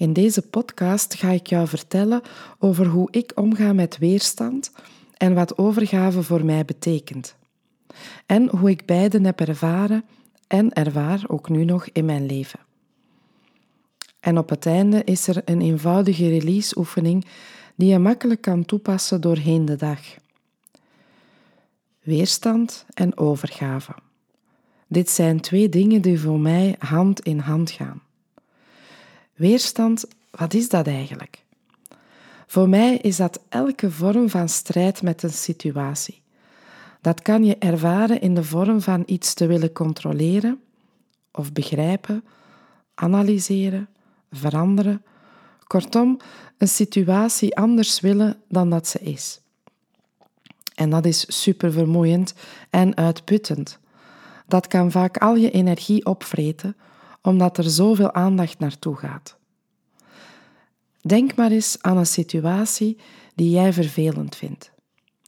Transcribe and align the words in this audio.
In 0.00 0.12
deze 0.12 0.42
podcast 0.42 1.14
ga 1.14 1.30
ik 1.30 1.46
jou 1.46 1.68
vertellen 1.68 2.22
over 2.58 2.86
hoe 2.86 3.08
ik 3.10 3.32
omga 3.34 3.72
met 3.72 3.98
weerstand 3.98 4.72
en 5.16 5.34
wat 5.34 5.58
overgave 5.58 6.22
voor 6.22 6.44
mij 6.44 6.64
betekent. 6.64 7.36
En 8.26 8.48
hoe 8.48 8.70
ik 8.70 8.86
beiden 8.86 9.24
heb 9.24 9.40
ervaren 9.40 10.04
en 10.46 10.72
ervaar 10.72 11.24
ook 11.26 11.48
nu 11.48 11.64
nog 11.64 11.88
in 11.92 12.04
mijn 12.04 12.26
leven. 12.26 12.60
En 14.20 14.38
op 14.38 14.48
het 14.48 14.66
einde 14.66 15.04
is 15.04 15.28
er 15.28 15.42
een 15.44 15.60
eenvoudige 15.60 16.28
release-oefening 16.28 17.26
die 17.74 17.90
je 17.90 17.98
makkelijk 17.98 18.40
kan 18.40 18.64
toepassen 18.64 19.20
doorheen 19.20 19.64
de 19.64 19.76
dag. 19.76 20.00
Weerstand 22.02 22.86
en 22.94 23.16
overgave. 23.18 23.94
Dit 24.86 25.10
zijn 25.10 25.40
twee 25.40 25.68
dingen 25.68 26.02
die 26.02 26.20
voor 26.20 26.40
mij 26.40 26.76
hand 26.78 27.20
in 27.20 27.38
hand 27.38 27.70
gaan. 27.70 28.02
Weerstand, 29.40 30.04
wat 30.30 30.54
is 30.54 30.68
dat 30.68 30.86
eigenlijk? 30.86 31.44
Voor 32.46 32.68
mij 32.68 32.96
is 32.96 33.16
dat 33.16 33.40
elke 33.48 33.90
vorm 33.90 34.28
van 34.28 34.48
strijd 34.48 35.02
met 35.02 35.22
een 35.22 35.32
situatie. 35.32 36.22
Dat 37.00 37.22
kan 37.22 37.44
je 37.44 37.56
ervaren 37.58 38.20
in 38.20 38.34
de 38.34 38.44
vorm 38.44 38.80
van 38.80 39.02
iets 39.06 39.34
te 39.34 39.46
willen 39.46 39.72
controleren 39.72 40.60
of 41.32 41.52
begrijpen, 41.52 42.24
analyseren, 42.94 43.88
veranderen. 44.30 45.02
Kortom, 45.66 46.18
een 46.58 46.68
situatie 46.68 47.56
anders 47.56 48.00
willen 48.00 48.42
dan 48.48 48.70
dat 48.70 48.86
ze 48.86 48.98
is. 48.98 49.40
En 50.74 50.90
dat 50.90 51.04
is 51.04 51.42
super 51.42 51.72
vermoeiend 51.72 52.34
en 52.70 52.96
uitputtend. 52.96 53.78
Dat 54.46 54.66
kan 54.66 54.90
vaak 54.90 55.16
al 55.16 55.36
je 55.36 55.50
energie 55.50 56.06
opvreten, 56.06 56.76
omdat 57.22 57.58
er 57.58 57.70
zoveel 57.70 58.12
aandacht 58.12 58.58
naartoe 58.58 58.96
gaat. 58.96 59.36
Denk 61.00 61.36
maar 61.36 61.50
eens 61.50 61.76
aan 61.80 61.96
een 61.96 62.06
situatie 62.06 62.98
die 63.34 63.50
jij 63.50 63.72
vervelend 63.72 64.36
vindt, 64.36 64.70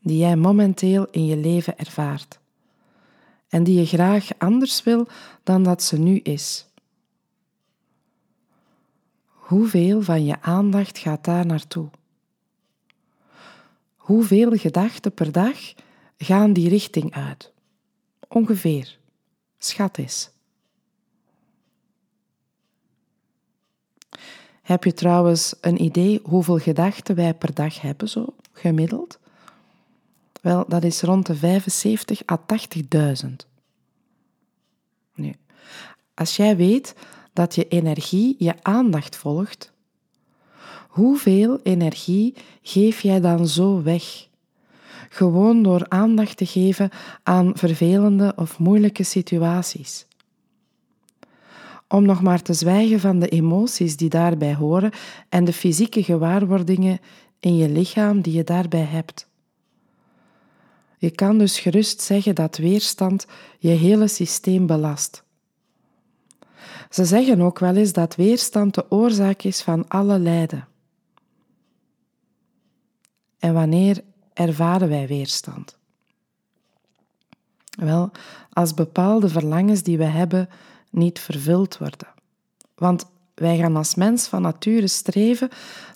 die 0.03 0.19
jij 0.19 0.37
momenteel 0.37 1.07
in 1.11 1.27
je 1.27 1.37
leven 1.37 1.79
ervaart 1.79 2.41
en 3.53 3.65
die 3.65 3.79
je 3.79 3.87
graag 3.87 4.29
anders 4.39 4.83
wil 4.83 5.09
dan 5.43 5.63
dat 5.63 5.83
ze 5.83 5.99
nu 5.99 6.19
is. 6.19 6.67
Hoeveel 9.27 10.03
van 10.03 10.25
je 10.25 10.41
aandacht 10.41 10.99
gaat 10.99 11.25
daar 11.25 11.47
naartoe? 11.47 11.91
Hoeveel 13.97 14.57
gedachten 14.57 15.15
per 15.15 15.33
dag 15.33 15.59
gaan 16.17 16.53
die 16.53 16.69
richting 16.69 17.15
uit? 17.15 17.53
Ongeveer. 18.29 18.99
Schat 19.59 19.99
eens. 19.99 20.32
Heb 24.63 24.85
je 24.85 24.95
trouwens 24.95 25.55
een 25.61 25.83
idee 25.83 26.21
hoeveel 26.23 26.59
gedachten 26.59 27.15
wij 27.15 27.35
per 27.35 27.55
dag 27.55 27.81
hebben, 27.81 28.09
zo 28.09 28.35
gemiddeld? 28.53 29.19
Wel, 30.41 30.65
dat 30.69 30.85
is 30.85 31.03
rond 31.03 31.27
de 31.27 31.35
75 31.35 32.23
à 32.31 32.41
80.000. 33.27 33.31
Nu, 35.15 35.35
als 36.15 36.37
jij 36.37 36.57
weet 36.57 36.95
dat 37.33 37.55
je 37.55 37.69
energie 37.69 38.35
je 38.39 38.55
aandacht 38.63 39.17
volgt, 39.17 39.73
hoeveel 40.89 41.61
energie 41.63 42.35
geef 42.63 43.01
jij 43.01 43.21
dan 43.21 43.47
zo 43.47 43.83
weg? 43.83 44.29
Gewoon 45.09 45.63
door 45.63 45.89
aandacht 45.89 46.37
te 46.37 46.47
geven 46.47 46.91
aan 47.23 47.53
vervelende 47.57 48.33
of 48.37 48.59
moeilijke 48.59 49.03
situaties 49.03 50.07
om 51.93 52.05
nog 52.05 52.23
maar 52.23 52.43
te 52.43 52.53
zwijgen 52.53 53.01
van 53.01 53.19
de 53.19 53.29
emoties 53.29 53.97
die 53.97 54.09
daarbij 54.09 54.55
horen 54.55 54.91
en 55.29 55.45
de 55.45 55.53
fysieke 55.53 56.03
gewaarwordingen 56.03 57.01
in 57.41 57.57
je 57.57 57.69
lichaam 57.69 58.21
die 58.21 58.33
je 58.33 58.45
daarbij 58.45 58.85
hebt. 58.85 59.29
Je 60.99 61.11
kan 61.11 61.39
dus 61.39 61.59
gerust 61.59 62.01
zeggen 62.01 62.35
dat 62.35 62.57
weerstand 62.57 63.27
je 63.59 63.69
hele 63.69 64.09
systeem 64.09 64.67
belast. 64.67 65.25
Ze 66.91 67.05
zeggen 67.05 67.41
ook 67.41 67.59
wel 67.59 67.77
eens 67.77 67.93
dat 67.93 68.17
weerstand 68.17 68.75
de 68.75 68.91
oorzaak 68.91 69.43
is 69.43 69.63
van 69.63 69.89
alle 69.89 70.19
lijden. 70.19 70.69
En 73.39 73.55
wanneer 73.55 74.05
ervaren 74.33 74.89
wij 74.89 75.07
weerstand? 75.07 75.79
Wel, 77.71 78.11
als 78.53 78.75
bepaalde 78.75 79.29
verlangens 79.29 79.83
die 79.83 79.99
we 79.99 80.05
hebben 80.05 80.49
niet 80.93 81.21
vervuld 81.21 81.79
worden. 81.79 82.09
Want 82.75 83.05
wij 83.35 83.57
gaan 83.57 83.77
als 83.77 83.95
mens 83.95 84.27
van 84.27 84.43
nature 84.43 84.87
streven 84.87 85.49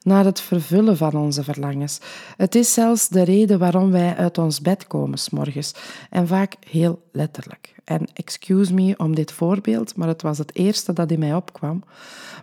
naar 0.02 0.24
het 0.24 0.40
vervullen 0.40 0.96
van 0.96 1.14
onze 1.14 1.44
verlangens. 1.44 1.98
Het 2.36 2.54
is 2.54 2.72
zelfs 2.72 3.08
de 3.08 3.22
reden 3.22 3.58
waarom 3.58 3.90
wij 3.90 4.16
uit 4.16 4.38
ons 4.38 4.60
bed 4.60 4.86
komen 4.86 5.18
s'morgens. 5.18 5.74
En 6.10 6.26
vaak 6.26 6.54
heel 6.68 7.02
letterlijk. 7.12 7.74
En 7.84 8.06
excuse 8.12 8.74
me 8.74 8.94
om 8.96 9.14
dit 9.14 9.32
voorbeeld, 9.32 9.96
maar 9.96 10.08
het 10.08 10.22
was 10.22 10.38
het 10.38 10.54
eerste 10.54 10.92
dat 10.92 11.10
in 11.10 11.18
mij 11.18 11.34
opkwam. 11.34 11.82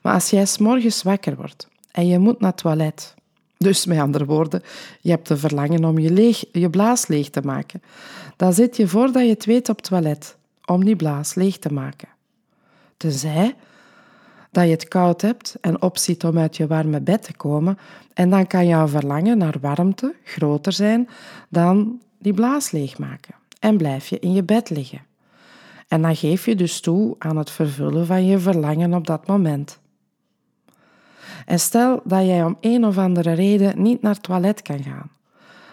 Maar 0.01 0.13
als 0.13 0.29
jij 0.29 0.45
s'morgens 0.45 1.03
wakker 1.03 1.35
wordt 1.35 1.67
en 1.91 2.07
je 2.07 2.19
moet 2.19 2.39
naar 2.39 2.51
het 2.51 2.61
toilet, 2.61 3.13
dus 3.57 3.85
met 3.85 3.99
andere 3.99 4.25
woorden, 4.25 4.63
je 5.01 5.09
hebt 5.09 5.27
de 5.27 5.37
verlangen 5.37 5.85
om 5.85 5.99
je, 5.99 6.11
leeg, 6.11 6.45
je 6.51 6.69
blaas 6.69 7.07
leeg 7.07 7.29
te 7.29 7.41
maken, 7.41 7.81
dan 8.35 8.53
zit 8.53 8.77
je 8.77 8.87
voordat 8.87 9.23
je 9.23 9.29
het 9.29 9.45
weet 9.45 9.69
op 9.69 9.75
het 9.75 9.85
toilet 9.85 10.35
om 10.65 10.85
die 10.85 10.95
blaas 10.95 11.35
leeg 11.35 11.57
te 11.57 11.73
maken. 11.73 12.12
Tenzij 13.03 13.55
dat 14.51 14.63
je 14.63 14.71
het 14.71 14.87
koud 14.87 15.21
hebt 15.21 15.55
en 15.61 15.81
opziet 15.81 16.23
om 16.23 16.37
uit 16.37 16.57
je 16.57 16.67
warme 16.67 17.01
bed 17.01 17.23
te 17.23 17.33
komen, 17.33 17.77
en 18.13 18.29
dan 18.29 18.47
kan 18.47 18.67
jouw 18.67 18.87
verlangen 18.87 19.37
naar 19.37 19.55
warmte 19.61 20.15
groter 20.23 20.73
zijn 20.73 21.09
dan 21.49 22.01
die 22.19 22.33
blaas 22.33 22.71
leegmaken. 22.71 23.35
En 23.59 23.77
blijf 23.77 24.07
je 24.07 24.19
in 24.19 24.33
je 24.33 24.43
bed 24.43 24.69
liggen. 24.69 25.01
En 25.87 26.01
dan 26.01 26.15
geef 26.15 26.45
je 26.45 26.55
dus 26.55 26.79
toe 26.81 27.15
aan 27.17 27.37
het 27.37 27.49
vervullen 27.49 28.05
van 28.05 28.25
je 28.25 28.39
verlangen 28.39 28.93
op 28.93 29.07
dat 29.07 29.27
moment. 29.27 29.79
En 31.45 31.59
stel 31.59 32.01
dat 32.03 32.25
jij 32.25 32.43
om 32.43 32.57
een 32.61 32.85
of 32.85 32.97
andere 32.97 33.33
reden 33.33 33.81
niet 33.81 34.01
naar 34.01 34.13
het 34.13 34.23
toilet 34.23 34.61
kan 34.61 34.83
gaan, 34.83 35.11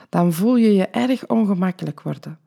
dan 0.09 0.33
voel 0.33 0.57
je 0.57 0.75
je 0.75 0.87
erg 0.87 1.27
ongemakkelijk 1.27 2.03
worden. 2.03 2.39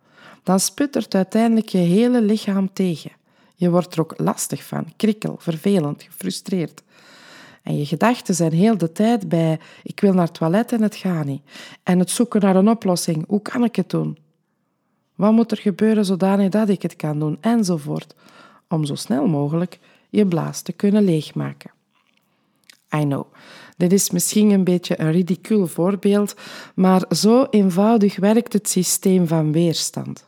Dan 0.43 0.59
sputtert 0.59 1.15
uiteindelijk 1.15 1.69
je 1.69 1.77
hele 1.77 2.21
lichaam 2.21 2.73
tegen. 2.73 3.11
Je 3.53 3.69
wordt 3.69 3.93
er 3.93 3.99
ook 3.99 4.13
lastig 4.17 4.63
van, 4.63 4.93
krikkel, 4.95 5.35
vervelend, 5.39 6.03
gefrustreerd. 6.03 6.83
En 7.63 7.77
je 7.77 7.85
gedachten 7.85 8.35
zijn 8.35 8.51
heel 8.51 8.77
de 8.77 8.91
tijd 8.91 9.29
bij 9.29 9.59
ik 9.83 9.99
wil 9.99 10.13
naar 10.13 10.25
het 10.25 10.33
toilet 10.33 10.71
en 10.71 10.81
het 10.81 10.95
gaat 10.95 11.25
niet. 11.25 11.41
En 11.83 11.99
het 11.99 12.09
zoeken 12.09 12.41
naar 12.41 12.55
een 12.55 12.69
oplossing, 12.69 13.27
hoe 13.27 13.41
kan 13.41 13.63
ik 13.63 13.75
het 13.75 13.89
doen? 13.89 14.17
Wat 15.15 15.31
moet 15.31 15.51
er 15.51 15.57
gebeuren 15.57 16.05
zodanig 16.05 16.49
dat 16.49 16.69
ik 16.69 16.81
het 16.81 16.95
kan 16.95 17.19
doen? 17.19 17.37
Enzovoort. 17.41 18.15
Om 18.69 18.85
zo 18.85 18.95
snel 18.95 19.27
mogelijk 19.27 19.79
je 20.09 20.25
blaas 20.25 20.61
te 20.61 20.71
kunnen 20.71 21.03
leegmaken. 21.03 21.71
I 22.95 22.99
know, 22.99 23.25
dit 23.77 23.93
is 23.93 24.09
misschien 24.09 24.49
een 24.49 24.63
beetje 24.63 24.99
een 24.99 25.11
ridicuul 25.11 25.67
voorbeeld, 25.67 26.35
maar 26.75 27.05
zo 27.09 27.47
eenvoudig 27.49 28.15
werkt 28.15 28.53
het 28.53 28.69
systeem 28.69 29.27
van 29.27 29.51
weerstand. 29.51 30.27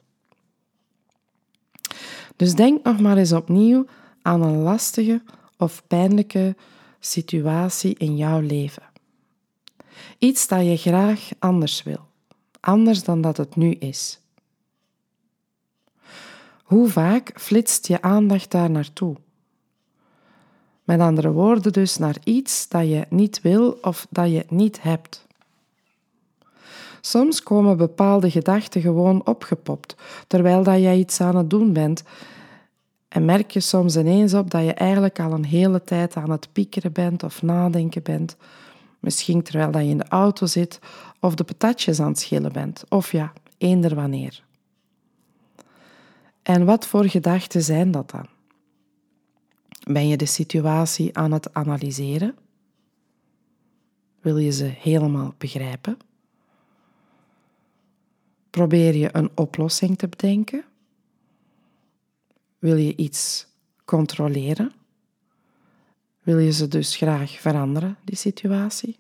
Dus 2.36 2.56
denk 2.56 2.84
nog 2.84 3.00
maar 3.00 3.18
eens 3.18 3.32
opnieuw 3.32 3.86
aan 4.22 4.42
een 4.42 4.62
lastige 4.62 5.22
of 5.58 5.84
pijnlijke 5.88 6.56
situatie 7.00 7.96
in 7.98 8.18
jouw 8.18 8.40
leven. 8.40 8.84
Iets 10.18 10.48
dat 10.48 10.66
je 10.66 10.78
graag 10.78 11.30
anders 11.40 11.84
wil, 11.84 12.08
anders 12.60 13.04
dan 13.04 13.22
dat 13.22 13.38
het 13.38 13.56
nu 13.56 13.72
is. 13.72 14.20
Hoe 16.64 16.90
vaak 16.90 17.32
flitst 17.36 17.88
je 17.88 18.02
aandacht 18.02 18.52
daar 18.52 18.70
naartoe? 18.70 19.16
Met 20.84 21.00
andere 21.00 21.32
woorden, 21.32 21.74
dus 21.74 21.98
naar 21.98 22.18
iets 22.24 22.68
dat 22.68 22.88
je 22.88 23.06
niet 23.10 23.42
wil 23.42 23.72
of 23.82 24.08
dat 24.10 24.32
je 24.32 24.46
niet 24.50 24.82
hebt. 24.82 25.25
Soms 27.06 27.44
komen 27.44 27.78
bepaalde 27.78 28.32
gedachten 28.32 28.82
gewoon 28.82 29.26
opgepopt 29.26 29.96
terwijl 30.28 30.64
dat 30.64 30.80
jij 30.80 30.98
iets 30.98 31.22
aan 31.22 31.36
het 31.36 31.50
doen 31.50 31.74
bent. 31.74 32.04
En 33.08 33.26
merk 33.26 33.52
je 33.52 33.60
soms 33.60 33.96
ineens 33.96 34.34
op 34.34 34.52
dat 34.52 34.64
je 34.64 34.74
eigenlijk 34.74 35.20
al 35.20 35.32
een 35.32 35.46
hele 35.46 35.84
tijd 35.84 36.16
aan 36.16 36.32
het 36.32 36.48
piekeren 36.52 36.92
bent 36.92 37.24
of 37.24 37.42
nadenken 37.42 38.04
bent. 38.04 38.36
Misschien 39.00 39.42
terwijl 39.42 39.72
dat 39.72 39.82
je 39.82 39.88
in 39.88 39.98
de 39.98 40.08
auto 40.08 40.46
zit 40.46 40.80
of 41.20 41.36
de 41.36 41.44
patatjes 41.44 42.00
aan 42.00 42.08
het 42.08 42.20
schillen 42.20 42.54
bent. 42.54 42.84
Of 42.90 43.12
ja, 43.12 43.34
eender 43.58 43.96
wanneer. 43.96 44.44
En 46.42 46.66
wat 46.66 46.88
voor 46.88 47.06
gedachten 47.06 47.62
zijn 47.62 47.92
dat 47.92 48.12
dan? 48.12 48.28
Ben 49.84 50.08
je 50.08 50.18
de 50.18 50.26
situatie 50.26 51.18
aan 51.18 51.32
het 51.32 51.54
analyseren? 51.54 52.36
Wil 54.22 54.38
je 54.38 54.52
ze 54.52 54.66
helemaal 54.66 55.34
begrijpen? 55.38 55.98
Probeer 58.56 58.96
je 58.96 59.10
een 59.12 59.30
oplossing 59.34 59.98
te 59.98 60.08
bedenken? 60.08 60.64
Wil 62.60 62.76
je 62.76 62.96
iets 62.96 63.48
controleren? 63.86 64.72
Wil 66.24 66.38
je 66.38 66.52
ze 66.52 66.68
dus 66.68 66.96
graag 66.96 67.32
veranderen, 67.32 67.98
die 68.04 68.16
situatie? 68.16 68.98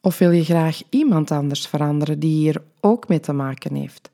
Of 0.00 0.18
wil 0.18 0.30
je 0.30 0.44
graag 0.44 0.82
iemand 0.90 1.30
anders 1.30 1.66
veranderen 1.66 2.18
die 2.18 2.36
hier 2.36 2.62
ook 2.80 3.08
mee 3.08 3.20
te 3.20 3.32
maken 3.32 3.74
heeft? 3.74 4.10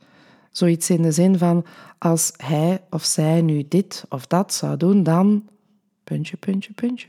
Zoiets 0.50 0.90
in 0.90 1.02
de 1.02 1.12
zin 1.12 1.38
van: 1.38 1.64
als 1.98 2.32
hij 2.36 2.82
of 2.90 3.04
zij 3.04 3.40
nu 3.40 3.64
dit 3.68 4.04
of 4.08 4.26
dat 4.26 4.54
zou 4.54 4.76
doen, 4.76 5.02
dan. 5.02 5.48
puntje, 6.04 6.36
puntje, 6.36 6.72
puntje. 6.72 7.08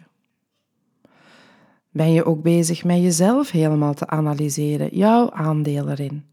Ben 1.94 2.12
je 2.12 2.26
ook 2.26 2.42
bezig 2.42 2.84
met 2.84 2.98
jezelf 3.02 3.52
helemaal 3.52 3.94
te 3.94 4.08
analyseren, 4.08 4.98
jouw 4.98 5.32
aandeel 5.32 5.90
erin? 5.90 6.26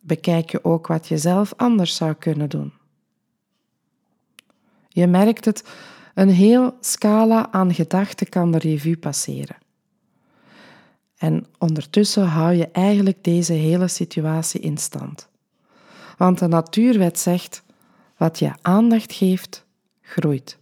Bekijk 0.00 0.50
je 0.50 0.64
ook 0.64 0.86
wat 0.86 1.08
je 1.08 1.18
zelf 1.18 1.52
anders 1.56 1.96
zou 1.96 2.12
kunnen 2.14 2.48
doen? 2.48 2.72
Je 4.88 5.06
merkt 5.06 5.44
het, 5.44 5.64
een 6.14 6.28
heel 6.28 6.76
scala 6.80 7.52
aan 7.52 7.74
gedachten 7.74 8.28
kan 8.28 8.50
de 8.50 8.58
revue 8.58 8.96
passeren. 8.96 9.56
En 11.16 11.46
ondertussen 11.58 12.26
hou 12.26 12.52
je 12.54 12.68
eigenlijk 12.68 13.24
deze 13.24 13.52
hele 13.52 13.88
situatie 13.88 14.60
in 14.60 14.78
stand. 14.78 15.28
Want 16.16 16.38
de 16.38 16.46
natuurwet 16.46 17.18
zegt: 17.18 17.62
wat 18.16 18.38
je 18.38 18.52
aandacht 18.62 19.12
geeft, 19.12 19.64
groeit. 20.00 20.58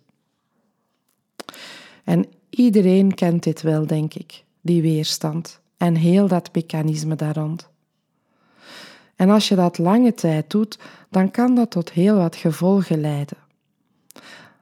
En 2.10 2.26
iedereen 2.50 3.14
kent 3.14 3.42
dit 3.42 3.62
wel, 3.62 3.86
denk 3.86 4.14
ik, 4.14 4.44
die 4.60 4.82
weerstand 4.82 5.60
en 5.76 5.94
heel 5.94 6.28
dat 6.28 6.50
mechanisme 6.52 7.16
daar 7.16 7.36
rond. 7.36 7.68
En 9.16 9.30
als 9.30 9.48
je 9.48 9.54
dat 9.54 9.78
lange 9.78 10.14
tijd 10.14 10.50
doet, 10.50 10.78
dan 11.10 11.30
kan 11.30 11.54
dat 11.54 11.70
tot 11.70 11.90
heel 11.90 12.16
wat 12.16 12.36
gevolgen 12.36 13.00
leiden. 13.00 13.36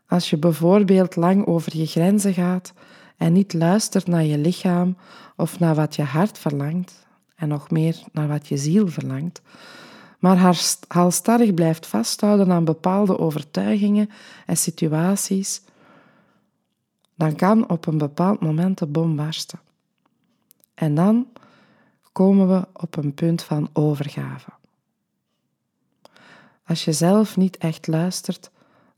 Als 0.06 0.30
je 0.30 0.36
bijvoorbeeld 0.36 1.16
lang 1.16 1.46
over 1.46 1.76
je 1.76 1.86
grenzen 1.86 2.34
gaat 2.34 2.72
en 3.16 3.32
niet 3.32 3.52
luistert 3.52 4.06
naar 4.06 4.24
je 4.24 4.38
lichaam 4.38 4.96
of 5.36 5.58
naar 5.58 5.74
wat 5.74 5.96
je 5.96 6.02
hart 6.02 6.38
verlangt, 6.38 7.06
en 7.36 7.48
nog 7.48 7.70
meer 7.70 8.02
naar 8.12 8.28
wat 8.28 8.48
je 8.48 8.56
ziel 8.56 8.88
verlangt, 8.88 9.40
maar 10.18 10.56
halstarrig 10.88 11.54
blijft 11.54 11.86
vasthouden 11.86 12.52
aan 12.52 12.64
bepaalde 12.64 13.18
overtuigingen 13.18 14.10
en 14.46 14.56
situaties, 14.56 15.62
dan 17.18 17.36
kan 17.36 17.68
op 17.68 17.86
een 17.86 17.98
bepaald 17.98 18.40
moment 18.40 18.78
de 18.78 18.86
bom 18.86 19.16
barsten. 19.16 19.60
En 20.74 20.94
dan 20.94 21.26
komen 22.12 22.48
we 22.48 22.66
op 22.72 22.96
een 22.96 23.14
punt 23.14 23.42
van 23.42 23.68
overgave. 23.72 24.50
Als 26.66 26.84
je 26.84 26.92
zelf 26.92 27.36
niet 27.36 27.56
echt 27.56 27.86
luistert, 27.86 28.50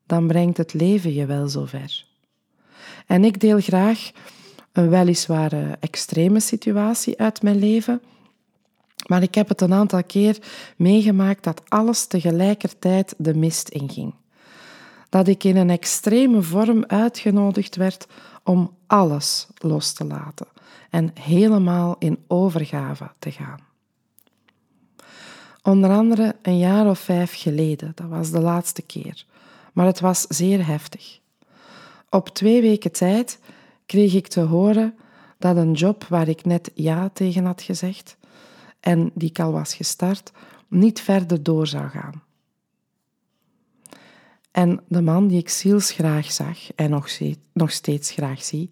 dan 0.07 0.27
brengt 0.27 0.57
het 0.57 0.73
leven 0.73 1.13
je 1.13 1.27
wel 1.27 1.49
zover. 1.49 2.07
En 3.07 3.25
ik 3.25 3.41
deel 3.41 3.61
graag 3.61 4.11
een 4.73 4.89
weliswaar 4.89 5.79
extreme 5.79 6.41
situatie 6.41 7.19
uit 7.19 7.43
mijn 7.43 7.59
leven, 7.59 8.03
maar 9.07 9.23
ik 9.23 9.35
heb 9.35 9.49
het 9.49 9.61
een 9.61 9.73
aantal 9.73 10.05
keer 10.05 10.39
meegemaakt 10.77 11.45
dat 11.45 11.63
alles 11.69 12.07
tegelijkertijd 12.07 13.15
de 13.19 13.35
mist 13.35 13.69
inging. 13.69 14.15
Dat 15.11 15.29
ik 15.29 15.45
in 15.45 15.57
een 15.57 15.71
extreme 15.71 16.43
vorm 16.43 16.85
uitgenodigd 16.87 17.77
werd 17.77 18.07
om 18.45 18.77
alles 18.87 19.47
los 19.59 19.93
te 19.93 20.05
laten 20.05 20.47
en 20.91 21.11
helemaal 21.21 21.97
in 21.99 22.19
overgave 22.27 23.11
te 23.19 23.31
gaan. 23.31 23.59
Onder 25.63 25.91
andere 25.91 26.37
een 26.43 26.59
jaar 26.59 26.87
of 26.87 26.99
vijf 26.99 27.41
geleden, 27.41 27.93
dat 27.95 28.09
was 28.09 28.31
de 28.31 28.41
laatste 28.41 28.83
keer, 28.83 29.25
maar 29.73 29.87
het 29.87 30.01
was 30.01 30.23
zeer 30.23 30.67
heftig. 30.67 31.19
Op 32.11 32.29
twee 32.29 32.61
weken 32.61 32.93
tijd 32.93 33.39
kreeg 33.87 34.15
ik 34.15 34.29
te 34.29 34.41
horen 34.41 34.95
dat 35.39 35.57
een 35.57 35.73
job 35.73 36.05
waar 36.05 36.29
ik 36.29 36.45
net 36.45 36.71
ja 36.75 37.09
tegen 37.13 37.45
had 37.45 37.63
gezegd 37.63 38.17
en 38.81 39.11
die 39.15 39.29
ik 39.29 39.41
al 39.41 39.53
was 39.53 39.75
gestart, 39.75 40.33
niet 40.69 41.01
verder 41.01 41.43
door 41.43 41.67
zou 41.67 41.89
gaan. 41.89 42.23
En 44.51 44.81
de 44.89 45.03
man 45.03 45.29
die 45.29 45.39
ik 45.39 45.49
zielsgraag 45.49 46.33
zag 46.33 46.73
en 46.75 46.91
nog, 46.91 47.09
nog 47.53 47.71
steeds 47.71 48.11
graag 48.11 48.43
zie, 48.43 48.71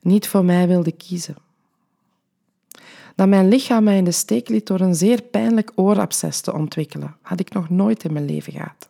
niet 0.00 0.28
voor 0.28 0.44
mij 0.44 0.68
wilde 0.68 0.92
kiezen. 0.92 1.36
Dat 3.14 3.28
mijn 3.28 3.48
lichaam 3.48 3.84
mij 3.84 3.96
in 3.96 4.04
de 4.04 4.12
steek 4.12 4.48
liet 4.48 4.66
door 4.66 4.80
een 4.80 4.94
zeer 4.94 5.22
pijnlijk 5.22 5.72
oorabsces 5.74 6.40
te 6.40 6.52
ontwikkelen, 6.52 7.16
had 7.22 7.40
ik 7.40 7.52
nog 7.52 7.68
nooit 7.68 8.04
in 8.04 8.12
mijn 8.12 8.24
leven 8.24 8.52
gehad. 8.52 8.88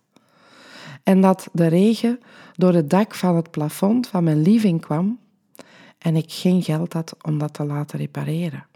En 1.03 1.21
dat 1.21 1.49
de 1.53 1.67
regen 1.67 2.21
door 2.57 2.73
het 2.73 2.91
dak 2.91 3.15
van 3.15 3.37
het 3.37 3.51
plafond 3.51 4.07
van 4.07 4.25
mijn 4.25 4.43
living 4.43 4.81
kwam 4.81 5.19
en 5.99 6.17
ik 6.17 6.33
geen 6.33 6.63
geld 6.63 6.93
had 6.93 7.17
om 7.23 7.39
dat 7.39 7.55
te 7.55 7.65
laten 7.65 7.99
repareren. 7.99 8.67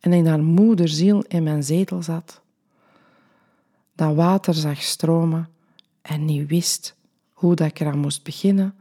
En 0.00 0.12
in 0.12 0.26
haar 0.26 0.42
moederziel 0.42 1.24
in 1.28 1.42
mijn 1.42 1.62
zetel 1.62 2.02
zat, 2.02 2.40
dat 3.94 4.14
water 4.14 4.54
zag 4.54 4.82
stromen 4.82 5.48
en 6.04 6.24
niet 6.24 6.48
wist 6.48 6.96
hoe 7.32 7.54
dat 7.54 7.66
ik 7.66 7.80
eraan 7.80 7.98
moest 7.98 8.22
beginnen 8.22 8.74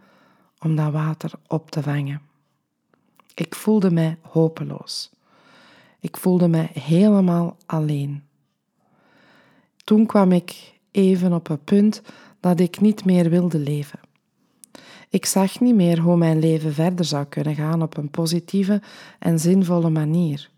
om 0.59 0.75
dat 0.75 0.91
water 0.91 1.31
op 1.47 1.71
te 1.71 1.81
vangen. 1.81 2.21
Ik 3.33 3.55
voelde 3.55 3.91
mij 3.91 4.17
hopeloos. 4.21 5.11
Ik 5.99 6.17
voelde 6.17 6.47
mij 6.47 6.69
helemaal 6.73 7.57
alleen. 7.65 8.23
Toen 9.83 10.05
kwam 10.05 10.31
ik 10.31 10.79
even 10.91 11.33
op 11.33 11.49
een 11.49 11.63
punt 11.63 12.01
dat 12.39 12.59
ik 12.59 12.81
niet 12.81 13.05
meer 13.05 13.29
wilde 13.29 13.59
leven. 13.59 13.99
Ik 15.09 15.25
zag 15.25 15.59
niet 15.59 15.75
meer 15.75 15.99
hoe 15.99 16.17
mijn 16.17 16.39
leven 16.39 16.73
verder 16.73 17.05
zou 17.05 17.25
kunnen 17.25 17.55
gaan 17.55 17.81
op 17.81 17.97
een 17.97 18.09
positieve 18.09 18.81
en 19.19 19.39
zinvolle 19.39 19.89
manier. 19.89 20.49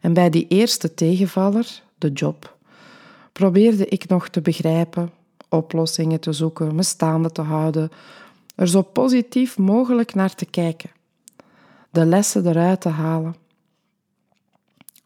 En 0.00 0.12
bij 0.12 0.30
die 0.30 0.46
eerste 0.48 0.94
tegenvaller, 0.94 1.82
de 1.98 2.12
job, 2.12 2.56
probeerde 3.32 3.86
ik 3.86 4.08
nog 4.08 4.28
te 4.28 4.40
begrijpen, 4.40 5.12
oplossingen 5.52 6.20
te 6.20 6.32
zoeken, 6.32 6.74
me 6.74 6.82
staande 6.82 7.32
te 7.32 7.42
houden, 7.42 7.90
er 8.54 8.68
zo 8.68 8.82
positief 8.82 9.58
mogelijk 9.58 10.14
naar 10.14 10.34
te 10.34 10.46
kijken, 10.46 10.90
de 11.90 12.04
lessen 12.04 12.46
eruit 12.46 12.80
te 12.80 12.88
halen. 12.88 13.36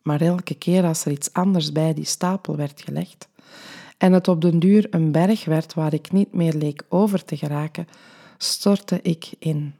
Maar 0.02 0.20
elke 0.20 0.54
keer 0.54 0.84
als 0.84 1.04
er 1.04 1.12
iets 1.12 1.32
anders 1.32 1.72
bij 1.72 1.94
die 1.94 2.04
stapel 2.04 2.56
werd 2.56 2.82
gelegd 2.82 3.28
en 3.98 4.12
het 4.12 4.28
op 4.28 4.40
den 4.40 4.58
duur 4.58 4.86
een 4.90 5.12
berg 5.12 5.44
werd 5.44 5.74
waar 5.74 5.92
ik 5.92 6.12
niet 6.12 6.32
meer 6.32 6.52
leek 6.52 6.82
over 6.88 7.24
te 7.24 7.36
geraken, 7.36 7.88
stortte 8.38 9.02
ik 9.02 9.30
in. 9.38 9.74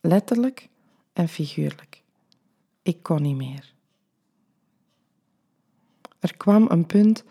Letterlijk 0.00 0.68
en 1.12 1.28
figuurlijk. 1.28 2.02
Ik 2.82 3.02
kon 3.02 3.22
niet 3.22 3.36
meer. 3.36 3.72
Er 6.18 6.36
kwam 6.36 6.66
een 6.68 6.86
punt 6.86 7.24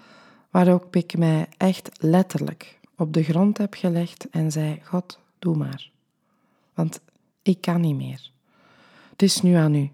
waarop 0.57 0.95
ik 0.95 1.17
mij 1.17 1.47
echt 1.57 1.89
letterlijk 1.99 2.79
op 2.95 3.13
de 3.13 3.23
grond 3.23 3.57
heb 3.57 3.73
gelegd 3.73 4.29
en 4.29 4.51
zei: 4.51 4.79
God, 4.83 5.19
doe 5.39 5.55
maar. 5.55 5.91
Want 6.73 7.01
ik 7.41 7.61
kan 7.61 7.81
niet 7.81 7.95
meer. 7.95 8.31
Het 9.09 9.21
is 9.21 9.41
nu 9.41 9.53
aan 9.53 9.75
u. 9.75 9.89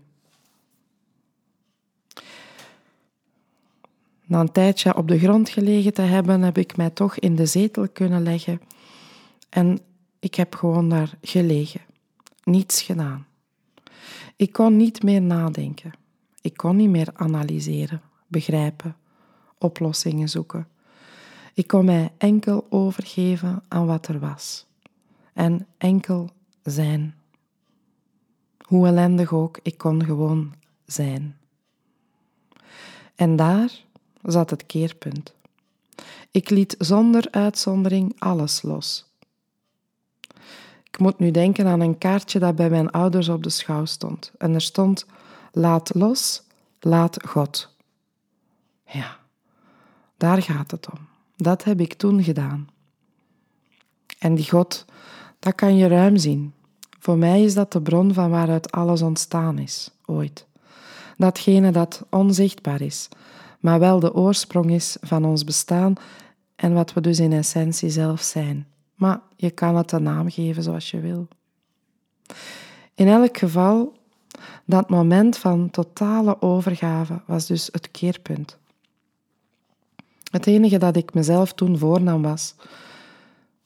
Na 4.25 4.39
een 4.39 4.51
tijdje 4.51 4.95
op 4.95 5.07
de 5.07 5.19
grond 5.19 5.49
gelegen 5.49 5.93
te 5.93 6.01
hebben, 6.01 6.41
heb 6.41 6.57
ik 6.57 6.77
mij 6.77 6.89
toch 6.89 7.19
in 7.19 7.35
de 7.35 7.45
zetel 7.45 7.89
kunnen 7.89 8.23
leggen 8.23 8.61
en 9.49 9.79
ik 10.19 10.35
heb 10.35 10.55
gewoon 10.55 10.89
daar 10.89 11.17
gelegen, 11.21 11.81
niets 12.43 12.81
gedaan. 12.81 13.25
Ik 14.35 14.51
kon 14.51 14.77
niet 14.77 15.03
meer 15.03 15.21
nadenken. 15.21 15.91
Ik 16.41 16.57
kon 16.57 16.75
niet 16.75 16.89
meer 16.89 17.09
analyseren, 17.13 18.01
begrijpen, 18.27 18.95
oplossingen 19.63 20.29
zoeken. 20.29 20.67
Ik 21.53 21.67
kon 21.67 21.85
mij 21.85 22.11
enkel 22.17 22.67
overgeven 22.69 23.63
aan 23.67 23.85
wat 23.85 24.07
er 24.07 24.19
was 24.19 24.65
en 25.33 25.67
enkel 25.77 26.29
zijn. 26.63 27.15
Hoe 28.67 28.87
ellendig 28.87 29.33
ook, 29.33 29.59
ik 29.61 29.77
kon 29.77 30.05
gewoon 30.05 30.53
zijn. 30.85 31.37
En 33.15 33.35
daar 33.35 33.71
zat 34.23 34.49
het 34.49 34.65
keerpunt. 34.65 35.33
Ik 36.31 36.49
liet 36.49 36.75
zonder 36.77 37.27
uitzondering 37.31 38.15
alles 38.19 38.61
los. 38.61 39.05
Ik 40.83 40.99
moet 40.99 41.19
nu 41.19 41.31
denken 41.31 41.67
aan 41.67 41.79
een 41.79 41.97
kaartje 41.97 42.39
dat 42.39 42.55
bij 42.55 42.69
mijn 42.69 42.91
ouders 42.91 43.29
op 43.29 43.43
de 43.43 43.49
schouw 43.49 43.85
stond. 43.85 44.31
En 44.37 44.53
er 44.53 44.61
stond: 44.61 45.05
Laat 45.51 45.95
los, 45.95 46.43
laat 46.79 47.27
God. 47.27 47.75
Ja, 48.85 49.19
daar 50.23 50.41
gaat 50.41 50.71
het 50.71 50.89
om. 50.91 50.99
Dat 51.35 51.63
heb 51.63 51.79
ik 51.79 51.93
toen 51.93 52.23
gedaan. 52.23 52.67
En 54.19 54.35
die 54.35 54.49
God, 54.49 54.85
dat 55.39 55.55
kan 55.55 55.77
je 55.77 55.87
ruim 55.87 56.17
zien. 56.17 56.53
Voor 56.99 57.17
mij 57.17 57.43
is 57.43 57.53
dat 57.53 57.71
de 57.71 57.81
bron 57.81 58.13
van 58.13 58.29
waaruit 58.29 58.71
alles 58.71 59.01
ontstaan 59.01 59.57
is, 59.59 59.91
ooit. 60.05 60.45
Datgene 61.17 61.71
dat 61.71 62.05
onzichtbaar 62.09 62.81
is, 62.81 63.09
maar 63.59 63.79
wel 63.79 63.99
de 63.99 64.13
oorsprong 64.13 64.71
is 64.71 64.97
van 65.01 65.25
ons 65.25 65.43
bestaan 65.43 65.93
en 66.55 66.73
wat 66.73 66.93
we 66.93 67.01
dus 67.01 67.19
in 67.19 67.33
essentie 67.33 67.89
zelf 67.89 68.21
zijn. 68.21 68.67
Maar 68.95 69.19
je 69.35 69.51
kan 69.51 69.75
het 69.75 69.91
een 69.91 70.03
naam 70.03 70.29
geven 70.29 70.63
zoals 70.63 70.91
je 70.91 70.99
wil. 70.99 71.27
In 72.93 73.07
elk 73.07 73.37
geval, 73.37 73.93
dat 74.65 74.89
moment 74.89 75.37
van 75.37 75.69
totale 75.69 76.41
overgave 76.41 77.21
was 77.25 77.45
dus 77.47 77.69
het 77.71 77.91
keerpunt. 77.91 78.61
Het 80.33 80.47
enige 80.47 80.77
dat 80.77 80.95
ik 80.95 81.13
mezelf 81.13 81.53
toen 81.53 81.77
voornam 81.77 82.21
was: 82.21 82.55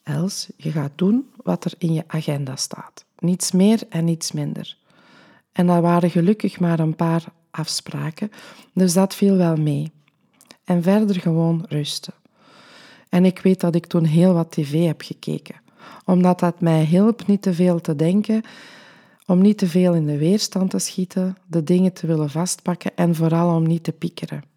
Els, 0.03 0.49
je 0.55 0.71
gaat 0.71 0.91
doen 0.95 1.29
wat 1.43 1.65
er 1.65 1.73
in 1.77 1.93
je 1.93 2.03
agenda 2.07 2.55
staat. 2.55 3.05
Niets 3.19 3.51
meer 3.51 3.81
en 3.89 4.05
niets 4.05 4.31
minder. 4.31 4.77
En 5.51 5.67
dat 5.67 5.81
waren 5.81 6.09
gelukkig 6.09 6.59
maar 6.59 6.79
een 6.79 6.95
paar 6.95 7.23
afspraken, 7.51 8.31
dus 8.73 8.93
dat 8.93 9.15
viel 9.15 9.35
wel 9.35 9.55
mee. 9.55 9.91
En 10.63 10.83
verder 10.83 11.19
gewoon 11.19 11.65
rusten. 11.69 12.13
En 13.09 13.25
ik 13.25 13.39
weet 13.39 13.59
dat 13.59 13.75
ik 13.75 13.85
toen 13.85 14.05
heel 14.05 14.33
wat 14.33 14.51
tv 14.51 14.85
heb 14.85 15.01
gekeken, 15.01 15.61
omdat 16.05 16.39
dat 16.39 16.61
mij 16.61 16.83
hielp 16.83 17.27
niet 17.27 17.41
te 17.41 17.53
veel 17.53 17.81
te 17.81 17.95
denken, 17.95 18.41
om 19.25 19.41
niet 19.41 19.57
te 19.57 19.67
veel 19.67 19.93
in 19.93 20.05
de 20.05 20.17
weerstand 20.17 20.69
te 20.69 20.79
schieten, 20.79 21.37
de 21.45 21.63
dingen 21.63 21.93
te 21.93 22.07
willen 22.07 22.29
vastpakken 22.29 22.91
en 22.95 23.15
vooral 23.15 23.55
om 23.55 23.67
niet 23.67 23.83
te 23.83 23.91
piekeren. 23.91 24.55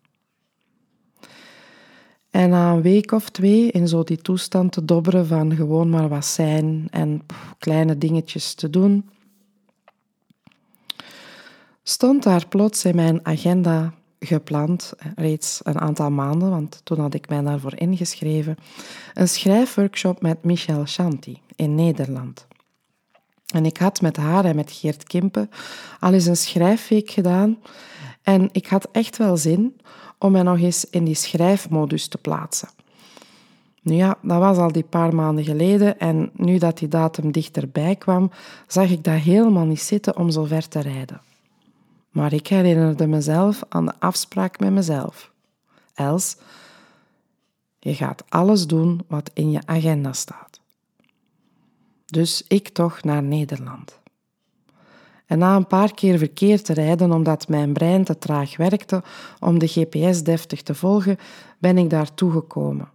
En 2.31 2.51
na 2.51 2.73
een 2.73 2.83
week 2.83 3.13
of 3.13 3.29
twee 3.29 3.71
in 3.71 3.89
zo 3.89 4.03
die 4.03 4.17
toestand 4.17 4.73
te 4.73 4.85
dobberen 4.85 5.27
van 5.27 5.55
gewoon 5.55 5.91
maar 5.91 6.09
wat 6.09 6.27
zijn 6.27 6.87
en 6.91 7.23
kleine 7.59 7.99
dingetjes 7.99 8.55
te 8.55 8.71
doen, 8.71 9.11
stond 11.83 12.23
daar 12.23 12.49
plots 12.49 12.85
in 12.85 12.97
mijn 12.97 13.27
agenda 13.27 13.93
gepland, 14.19 14.93
reeds 15.15 15.61
een 15.63 15.81
aantal 15.81 16.11
maanden, 16.11 16.51
want 16.51 16.81
toen 16.85 17.01
had 17.01 17.15
ik 17.15 17.29
mij 17.29 17.43
daarvoor 17.43 17.79
ingeschreven, 17.79 18.57
een 19.15 19.29
schrijfworkshop 19.29 20.23
met 20.23 20.45
Michel 20.45 20.83
Chanty 20.85 21.37
in 21.57 21.75
Nederland. 21.75 22.47
En 23.47 23.67
ik 23.67 23.77
had 23.77 24.01
met 24.01 24.17
haar 24.17 24.45
en 24.45 24.57
met 24.57 24.73
Geert 24.73 25.05
Kimpen 25.05 25.51
al 26.01 26.13
eens 26.13 26.27
een 26.27 26.37
schrijfweek 26.37 27.11
gedaan 27.11 27.59
en 28.23 28.49
ik 28.53 28.67
had 28.67 28.89
echt 28.93 29.17
wel 29.17 29.37
zin 29.37 29.77
om 30.21 30.33
mij 30.33 30.43
nog 30.43 30.59
eens 30.59 30.85
in 30.91 31.05
die 31.05 31.15
schrijfmodus 31.15 32.09
te 32.09 32.19
plaatsen. 32.19 32.69
Nu 33.83 33.95
ja, 33.95 34.19
dat 34.23 34.39
was 34.39 34.57
al 34.57 34.73
die 34.73 34.85
paar 34.85 35.15
maanden 35.15 35.45
geleden 35.45 35.99
en 35.99 36.31
nu 36.35 36.59
dat 36.59 36.79
die 36.79 36.89
datum 36.89 37.31
dichterbij 37.31 37.97
kwam, 37.97 38.31
zag 38.67 38.91
ik 38.91 39.05
dat 39.05 39.15
helemaal 39.15 39.65
niet 39.65 39.81
zitten 39.81 40.17
om 40.17 40.31
zo 40.31 40.45
ver 40.45 40.69
te 40.69 40.81
rijden. 40.81 41.21
Maar 42.11 42.33
ik 42.33 42.47
herinnerde 42.47 43.07
mezelf 43.07 43.63
aan 43.69 43.87
de 43.87 43.93
afspraak 43.99 44.59
met 44.59 44.71
mezelf. 44.73 45.31
Els, 45.95 46.37
je 47.79 47.95
gaat 47.95 48.25
alles 48.29 48.67
doen 48.67 49.01
wat 49.07 49.31
in 49.35 49.51
je 49.51 49.61
agenda 49.65 50.13
staat. 50.13 50.61
Dus 52.07 52.45
ik 52.49 52.69
toch 52.69 53.03
naar 53.03 53.23
Nederland. 53.23 54.00
En 55.31 55.39
na 55.39 55.57
een 55.57 55.67
paar 55.67 55.95
keer 55.95 56.19
verkeerd 56.19 56.65
te 56.65 56.73
rijden 56.73 57.13
omdat 57.13 57.49
mijn 57.49 57.73
brein 57.73 58.05
te 58.05 58.19
traag 58.19 58.57
werkte 58.57 59.03
om 59.41 59.59
de 59.59 59.67
GPS 59.67 60.23
deftig 60.23 60.63
te 60.63 60.75
volgen, 60.75 61.19
ben 61.59 61.79
ik 61.79 61.91
daartoe 61.91 62.31
gekomen. 62.31 62.89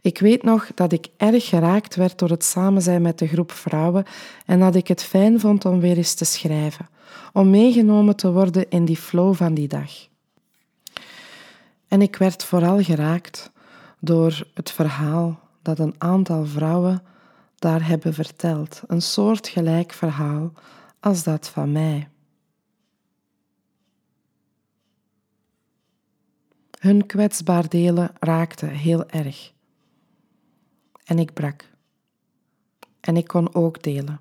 Ik 0.00 0.18
weet 0.18 0.42
nog 0.42 0.70
dat 0.74 0.92
ik 0.92 1.08
erg 1.16 1.48
geraakt 1.48 1.94
werd 1.94 2.18
door 2.18 2.28
het 2.28 2.44
samen 2.44 2.82
zijn 2.82 3.02
met 3.02 3.18
de 3.18 3.26
groep 3.26 3.52
vrouwen 3.52 4.04
en 4.46 4.60
dat 4.60 4.74
ik 4.74 4.88
het 4.88 5.02
fijn 5.02 5.40
vond 5.40 5.64
om 5.64 5.80
weer 5.80 5.96
eens 5.96 6.14
te 6.14 6.24
schrijven, 6.24 6.88
om 7.32 7.50
meegenomen 7.50 8.16
te 8.16 8.32
worden 8.32 8.70
in 8.70 8.84
die 8.84 8.96
flow 8.96 9.34
van 9.34 9.54
die 9.54 9.68
dag. 9.68 9.90
En 11.88 12.02
ik 12.02 12.16
werd 12.16 12.44
vooral 12.44 12.82
geraakt 12.82 13.50
door 14.00 14.46
het 14.54 14.70
verhaal 14.70 15.38
dat 15.62 15.78
een 15.78 15.94
aantal 15.98 16.46
vrouwen 16.46 17.02
daar 17.58 17.86
hebben 17.86 18.14
verteld, 18.14 18.82
een 18.86 19.02
soortgelijk 19.02 19.92
verhaal 19.92 20.52
als 21.06 21.22
dat 21.22 21.48
van 21.48 21.72
mij. 21.72 22.08
Hun 26.78 27.06
kwetsbaar 27.06 27.68
delen 27.68 28.10
raakte 28.18 28.66
heel 28.66 29.08
erg. 29.08 29.52
En 31.04 31.18
ik 31.18 31.32
brak. 31.32 31.70
En 33.00 33.16
ik 33.16 33.26
kon 33.26 33.54
ook 33.54 33.82
delen. 33.82 34.20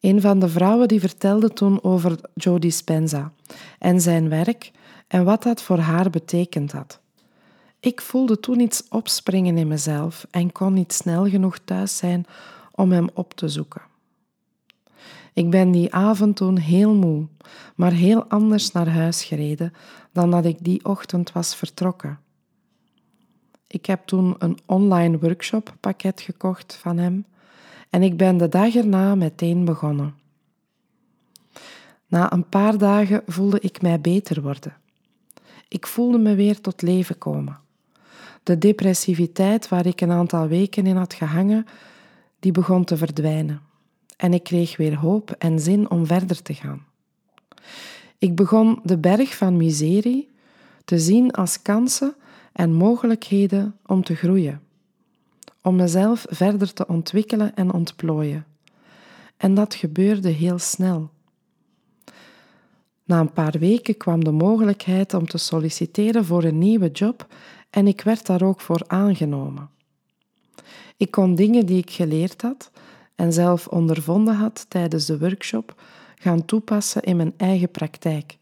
Een 0.00 0.20
van 0.20 0.38
de 0.38 0.48
vrouwen 0.48 0.88
die 0.88 1.00
vertelde 1.00 1.52
toen 1.52 1.82
over 1.82 2.20
Joe 2.34 2.58
Dispenza 2.58 3.32
en 3.78 4.00
zijn 4.00 4.28
werk 4.28 4.70
en 5.08 5.24
wat 5.24 5.42
dat 5.42 5.62
voor 5.62 5.78
haar 5.78 6.10
betekend 6.10 6.72
had. 6.72 7.00
Ik 7.80 8.00
voelde 8.00 8.40
toen 8.40 8.60
iets 8.60 8.88
opspringen 8.88 9.58
in 9.58 9.68
mezelf 9.68 10.26
en 10.30 10.52
kon 10.52 10.72
niet 10.72 10.92
snel 10.92 11.28
genoeg 11.28 11.58
thuis 11.58 11.96
zijn 11.96 12.26
om 12.72 12.92
hem 12.92 13.08
op 13.14 13.34
te 13.34 13.48
zoeken. 13.48 13.88
Ik 15.38 15.50
ben 15.50 15.70
die 15.70 15.94
avond 15.94 16.36
toen 16.36 16.58
heel 16.58 16.94
moe, 16.94 17.26
maar 17.76 17.92
heel 17.92 18.24
anders 18.24 18.72
naar 18.72 18.88
huis 18.88 19.24
gereden 19.24 19.72
dan 20.12 20.30
dat 20.30 20.44
ik 20.44 20.56
die 20.60 20.84
ochtend 20.84 21.32
was 21.32 21.56
vertrokken. 21.56 22.18
Ik 23.66 23.86
heb 23.86 24.06
toen 24.06 24.34
een 24.38 24.58
online 24.66 25.18
workshop 25.18 25.74
pakket 25.80 26.20
gekocht 26.20 26.78
van 26.80 26.98
hem 26.98 27.24
en 27.90 28.02
ik 28.02 28.16
ben 28.16 28.36
de 28.36 28.48
dag 28.48 28.74
erna 28.74 29.14
meteen 29.14 29.64
begonnen. 29.64 30.14
Na 32.06 32.32
een 32.32 32.48
paar 32.48 32.78
dagen 32.78 33.22
voelde 33.26 33.60
ik 33.60 33.82
mij 33.82 34.00
beter 34.00 34.42
worden. 34.42 34.76
Ik 35.68 35.86
voelde 35.86 36.18
me 36.18 36.34
weer 36.34 36.60
tot 36.60 36.82
leven 36.82 37.18
komen. 37.18 37.58
De 38.42 38.58
depressiviteit 38.58 39.68
waar 39.68 39.86
ik 39.86 40.00
een 40.00 40.12
aantal 40.12 40.48
weken 40.48 40.86
in 40.86 40.96
had 40.96 41.14
gehangen, 41.14 41.66
die 42.38 42.52
begon 42.52 42.84
te 42.84 42.96
verdwijnen 42.96 43.66
en 44.18 44.34
ik 44.34 44.42
kreeg 44.42 44.76
weer 44.76 44.96
hoop 44.96 45.30
en 45.30 45.60
zin 45.60 45.90
om 45.90 46.06
verder 46.06 46.42
te 46.42 46.54
gaan. 46.54 46.86
Ik 48.18 48.36
begon 48.36 48.80
de 48.82 48.98
berg 48.98 49.36
van 49.36 49.56
miserie 49.56 50.30
te 50.84 50.98
zien 50.98 51.30
als 51.30 51.62
kansen 51.62 52.14
en 52.52 52.72
mogelijkheden 52.72 53.76
om 53.86 54.02
te 54.04 54.14
groeien, 54.14 54.62
om 55.62 55.76
mezelf 55.76 56.26
verder 56.28 56.72
te 56.72 56.86
ontwikkelen 56.86 57.54
en 57.54 57.72
ontplooien. 57.72 58.46
En 59.36 59.54
dat 59.54 59.74
gebeurde 59.74 60.28
heel 60.28 60.58
snel. 60.58 61.10
Na 63.04 63.20
een 63.20 63.32
paar 63.32 63.58
weken 63.58 63.96
kwam 63.96 64.24
de 64.24 64.30
mogelijkheid 64.30 65.14
om 65.14 65.26
te 65.26 65.38
solliciteren 65.38 66.24
voor 66.24 66.44
een 66.44 66.58
nieuwe 66.58 66.90
job 66.90 67.26
en 67.70 67.86
ik 67.86 68.00
werd 68.00 68.26
daar 68.26 68.42
ook 68.42 68.60
voor 68.60 68.82
aangenomen. 68.86 69.70
Ik 70.96 71.10
kon 71.10 71.34
dingen 71.34 71.66
die 71.66 71.78
ik 71.78 71.90
geleerd 71.90 72.42
had 72.42 72.70
en 73.18 73.32
zelf 73.32 73.66
ondervonden 73.66 74.34
had 74.34 74.66
tijdens 74.68 75.06
de 75.06 75.18
workshop, 75.18 75.80
gaan 76.14 76.44
toepassen 76.44 77.02
in 77.02 77.16
mijn 77.16 77.32
eigen 77.36 77.70
praktijk. 77.70 78.38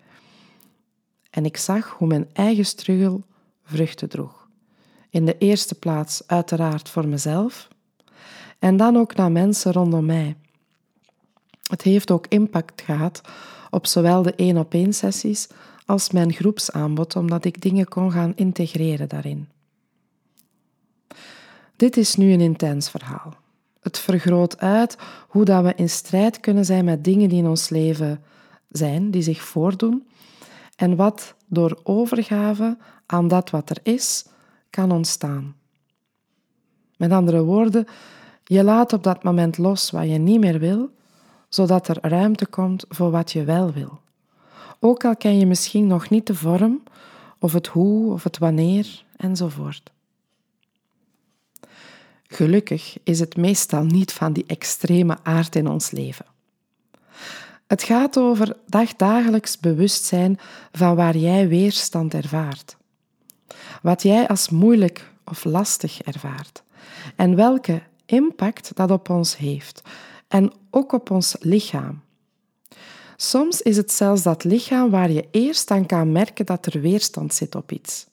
En 1.31 1.45
ik 1.45 1.57
zag 1.57 1.89
hoe 1.89 2.09
mijn 2.09 2.29
eigen 2.33 2.65
struggle 2.65 3.21
vruchten 3.65 4.09
droeg. 4.09 4.49
In 5.11 5.25
de 5.25 5.39
eerste 5.39 5.75
plaats 5.75 6.23
uiteraard 6.27 6.89
voor 6.89 7.09
mezelf 7.09 7.69
en 8.59 8.77
dan 8.77 8.97
ook 8.97 9.15
naar 9.15 9.33
mensen 9.33 9.73
rondom 9.73 10.07
mij. 10.07 10.37
Het 11.63 11.83
heeft 11.83 12.11
ook 12.11 12.27
impact 12.27 12.83
gehad 12.83 13.21
op 13.71 13.87
zowel 13.87 14.23
de 14.23 14.35
één-op-één 14.35 14.93
sessies 14.93 15.49
als 15.87 16.11
mijn 16.11 16.33
groepsaanbod, 16.33 17.17
omdat 17.17 17.45
ik 17.45 17.61
dingen 17.61 17.89
kon 17.89 18.13
gaan 18.13 18.33
integreren 18.35 19.09
daarin. 19.09 19.49
Dit 21.77 21.97
is 21.97 22.15
nu 22.15 22.33
een 22.33 22.41
intens 22.41 22.91
verhaal. 22.91 23.45
Het 23.87 23.99
vergroot 23.99 24.59
uit 24.59 24.97
hoe 25.29 25.45
dat 25.45 25.65
we 25.65 25.73
in 25.75 25.89
strijd 25.89 26.41
kunnen 26.41 26.65
zijn 26.65 26.85
met 26.85 27.05
dingen 27.05 27.29
die 27.29 27.39
in 27.39 27.49
ons 27.49 27.69
leven 27.69 28.23
zijn, 28.69 29.11
die 29.11 29.23
zich 29.23 29.43
voordoen, 29.43 30.07
en 30.77 30.97
wat 30.97 31.35
door 31.47 31.81
overgave 31.83 32.77
aan 33.07 33.29
dat 33.29 33.51
wat 33.51 33.71
er 33.71 33.79
is, 33.83 34.27
kan 34.71 34.93
ontstaan. 34.93 35.55
Met 36.97 37.11
andere 37.11 37.43
woorden, 37.43 37.87
je 38.45 38.65
laat 38.65 38.93
op 38.93 39.03
dat 39.03 39.23
moment 39.23 39.59
los 39.59 39.91
wat 39.91 40.09
je 40.09 40.19
niet 40.19 40.41
meer 40.41 40.59
wil, 40.59 40.91
zodat 41.49 41.89
er 41.89 41.99
ruimte 42.01 42.47
komt 42.47 42.85
voor 42.89 43.11
wat 43.11 43.33
je 43.33 43.45
wel 43.45 43.73
wil. 43.73 44.01
Ook 44.81 45.05
al 45.05 45.17
ken 45.17 45.39
je 45.39 45.47
misschien 45.47 45.87
nog 45.87 46.11
niet 46.11 46.27
de 46.27 46.35
vorm, 46.35 46.83
of 47.39 47.53
het 47.53 47.67
hoe, 47.67 48.13
of 48.13 48.25
het 48.25 48.39
wanneer, 48.39 49.05
enzovoort. 49.17 49.95
Gelukkig 52.37 52.97
is 53.03 53.21
het 53.21 53.37
meestal 53.37 53.85
niet 53.85 54.13
van 54.13 54.33
die 54.33 54.45
extreme 54.47 55.17
aard 55.23 55.57
in 55.57 55.69
ons 55.69 55.91
leven. 55.91 56.27
Het 57.67 57.83
gaat 57.83 58.19
over 58.19 58.57
dagdagelijks 58.67 59.59
bewustzijn 59.59 60.39
van 60.73 60.95
waar 60.97 61.17
jij 61.17 61.49
weerstand 61.49 62.15
ervaart. 62.15 62.77
Wat 63.83 64.03
jij 64.03 64.29
als 64.29 64.49
moeilijk 64.49 65.13
of 65.25 65.45
lastig 65.45 66.03
ervaart. 66.03 66.63
En 67.15 67.37
welke 67.37 67.83
impact 68.07 68.71
dat 68.75 68.91
op 68.91 69.11
ons 69.11 69.37
heeft. 69.37 69.83
En 70.29 70.53
ook 70.71 70.93
op 70.93 71.11
ons 71.11 71.37
lichaam. 71.41 72.01
Soms 73.17 73.63
is 73.63 73.77
het 73.77 73.93
zelfs 73.93 74.23
dat 74.23 74.45
lichaam 74.45 74.91
waar 74.91 75.11
je 75.11 75.29
eerst 75.31 75.71
aan 75.71 75.87
kan 75.87 76.13
merken 76.13 76.47
dat 76.47 76.67
er 76.67 76.81
weerstand 76.81 77.35
zit 77.35 77.55
op 77.55 77.73
iets. 77.73 78.07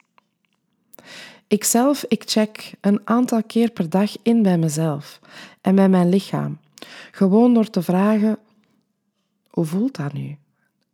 Ikzelf, 1.53 2.05
ik 2.07 2.23
check 2.25 2.73
een 2.81 3.01
aantal 3.03 3.43
keer 3.43 3.71
per 3.71 3.89
dag 3.89 4.15
in 4.21 4.41
bij 4.41 4.57
mezelf 4.57 5.19
en 5.61 5.75
bij 5.75 5.89
mijn 5.89 6.09
lichaam. 6.09 6.57
Gewoon 7.11 7.53
door 7.53 7.69
te 7.69 7.81
vragen, 7.81 8.37
hoe 9.49 9.65
voelt 9.65 9.95
dat 9.95 10.13
nu? 10.13 10.37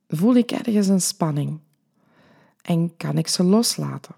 Voel 0.07 0.35
ik 0.35 0.51
ergens 0.51 0.87
een 0.87 1.01
spanning? 1.01 1.59
En 2.61 2.93
kan 2.97 3.17
ik 3.17 3.27
ze 3.27 3.43
loslaten? 3.43 4.15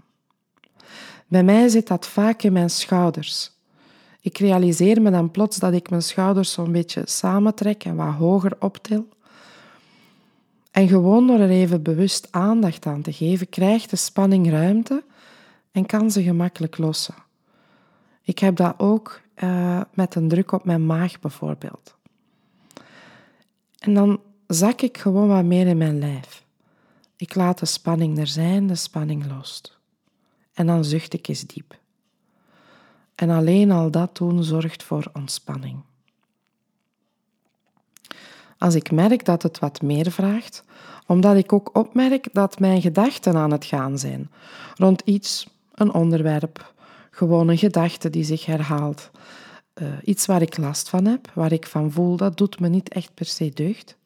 Bij 1.28 1.44
mij 1.44 1.68
zit 1.68 1.88
dat 1.88 2.08
vaak 2.08 2.44
in 2.44 2.54
mijn 2.54 2.70
schouders. 2.70 3.52
Ik 4.22 4.38
realiseer 4.38 5.02
me 5.02 5.12
dan 5.12 5.32
plots 5.32 5.58
dat 5.58 5.74
ik 5.74 5.90
mijn 5.90 6.02
schouders 6.02 6.52
zo'n 6.52 6.72
beetje 6.72 7.02
samentrek 7.06 7.84
en 7.84 7.96
wat 7.96 8.14
hoger 8.14 8.56
optil. 8.60 9.08
En 10.72 10.88
gewoon 10.88 11.28
door 11.28 11.40
er 11.40 11.50
even 11.50 11.84
bewust 11.84 12.28
aandacht 12.32 12.86
aan 12.86 13.02
te 13.02 13.14
geven, 13.14 13.50
krijgt 13.50 13.90
de 13.90 13.96
spanning 13.96 14.50
ruimte 14.50 15.04
en 15.72 15.86
kan 15.86 16.12
ze 16.12 16.24
gemakkelijk 16.24 16.78
lossen. 16.78 17.16
Ik 18.22 18.40
heb 18.40 18.56
dat 18.56 18.74
ook 18.78 19.22
uh, 19.44 19.82
met 19.94 20.16
een 20.16 20.28
druk 20.28 20.52
op 20.52 20.66
mijn 20.66 20.86
maag 20.86 21.20
bijvoorbeeld. 21.20 21.96
En 23.80 23.94
dan 23.94 24.20
zak 24.48 24.82
ik 24.82 24.98
gewoon 24.98 25.28
wat 25.28 25.44
meer 25.44 25.68
in 25.68 25.78
mijn 25.78 26.00
lijf. 26.00 26.46
Ik 27.16 27.36
laat 27.36 27.60
de 27.60 27.66
spanning 27.66 28.18
er 28.18 28.28
zijn, 28.28 28.68
de 28.68 28.76
spanning 28.76 29.28
lost. 29.28 29.80
En 30.54 30.66
dan 30.66 30.86
zucht 30.86 31.14
ik 31.14 31.28
eens 31.28 31.46
diep. 31.46 31.80
En 33.16 33.30
alleen 33.30 33.72
al 33.72 33.92
dat 33.92 34.18
doen 34.18 34.44
zorgt 34.44 34.84
voor 34.84 35.10
ontspanning. 35.14 35.80
Als 38.58 38.76
ik 38.76 38.92
merk 38.92 39.26
dat 39.26 39.44
het 39.44 39.60
wat 39.60 39.82
meer 39.82 40.12
vraagt, 40.12 40.64
omdat 41.08 41.36
ik 41.36 41.54
ook 41.54 41.78
opmerk 41.78 42.34
dat 42.34 42.60
mijn 42.60 42.82
gedachten 42.82 43.36
aan 43.36 43.52
het 43.52 43.66
gaan 43.66 43.98
zijn 43.98 44.32
rond 44.76 45.02
iets, 45.06 45.48
een 45.74 45.94
onderwerp, 45.94 46.74
gewoon 47.12 47.48
een 47.48 47.58
gedachte 47.58 48.10
die 48.10 48.24
zich 48.24 48.46
herhaalt, 48.46 49.12
uh, 49.82 49.88
iets 50.04 50.26
waar 50.26 50.42
ik 50.42 50.58
last 50.58 50.90
van 50.90 51.06
heb, 51.06 51.32
waar 51.34 51.52
ik 51.52 51.68
van 51.68 51.92
voel 51.92 52.18
dat 52.18 52.38
doet 52.38 52.60
me 52.60 52.68
niet 52.68 52.90
echt 52.90 53.14
per 53.14 53.26
se 53.26 53.50
deugd, 53.54 53.98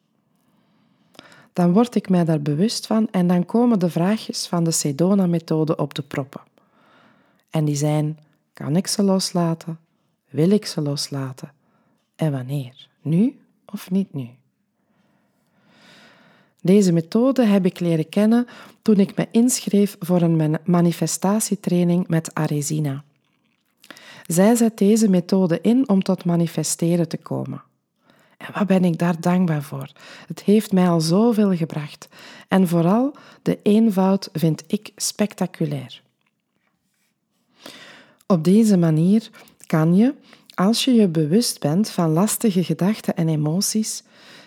dan 1.53 1.73
word 1.73 1.95
ik 1.95 2.09
mij 2.09 2.25
daar 2.25 2.41
bewust 2.41 2.87
van 2.87 3.07
en 3.11 3.27
dan 3.27 3.45
komen 3.45 3.79
de 3.79 3.89
vraagjes 3.89 4.47
van 4.47 4.63
de 4.63 4.71
Sedona-methode 4.71 5.75
op 5.75 5.93
de 5.93 6.01
proppen. 6.01 6.41
En 7.49 7.65
die 7.65 7.75
zijn: 7.75 8.19
kan 8.53 8.75
ik 8.75 8.87
ze 8.87 9.03
loslaten? 9.03 9.79
Wil 10.29 10.49
ik 10.49 10.65
ze 10.65 10.81
loslaten? 10.81 11.51
En 12.15 12.31
wanneer? 12.31 12.87
Nu 13.01 13.39
of 13.65 13.91
niet 13.91 14.13
nu? 14.13 14.29
Deze 16.65 16.91
methode 16.91 17.43
heb 17.43 17.65
ik 17.65 17.79
leren 17.79 18.09
kennen 18.09 18.47
toen 18.81 18.99
ik 18.99 19.17
me 19.17 19.27
inschreef 19.31 19.95
voor 19.99 20.21
een 20.21 20.57
manifestatietraining 20.63 22.07
met 22.07 22.33
Aresina. 22.33 23.03
Zij 24.25 24.55
zet 24.55 24.77
deze 24.77 25.09
methode 25.09 25.59
in 25.61 25.89
om 25.89 26.03
tot 26.03 26.25
manifesteren 26.25 27.07
te 27.07 27.17
komen. 27.17 27.63
En 28.37 28.47
wat 28.53 28.67
ben 28.67 28.83
ik 28.83 28.97
daar 28.97 29.21
dankbaar 29.21 29.63
voor? 29.63 29.91
Het 30.27 30.43
heeft 30.43 30.71
mij 30.71 30.89
al 30.89 31.01
zoveel 31.01 31.55
gebracht. 31.55 32.07
En 32.47 32.67
vooral 32.67 33.15
de 33.41 33.59
eenvoud 33.63 34.29
vind 34.33 34.63
ik 34.67 34.91
spectaculair. 34.95 36.01
Op 38.27 38.43
deze 38.43 38.77
manier 38.77 39.29
kan 39.67 39.95
je, 39.95 40.13
als 40.53 40.85
je 40.85 40.93
je 40.93 41.07
bewust 41.07 41.59
bent 41.59 41.89
van 41.89 42.11
lastige 42.11 42.63
gedachten 42.63 43.15
en 43.15 43.29
emoties, 43.29 44.03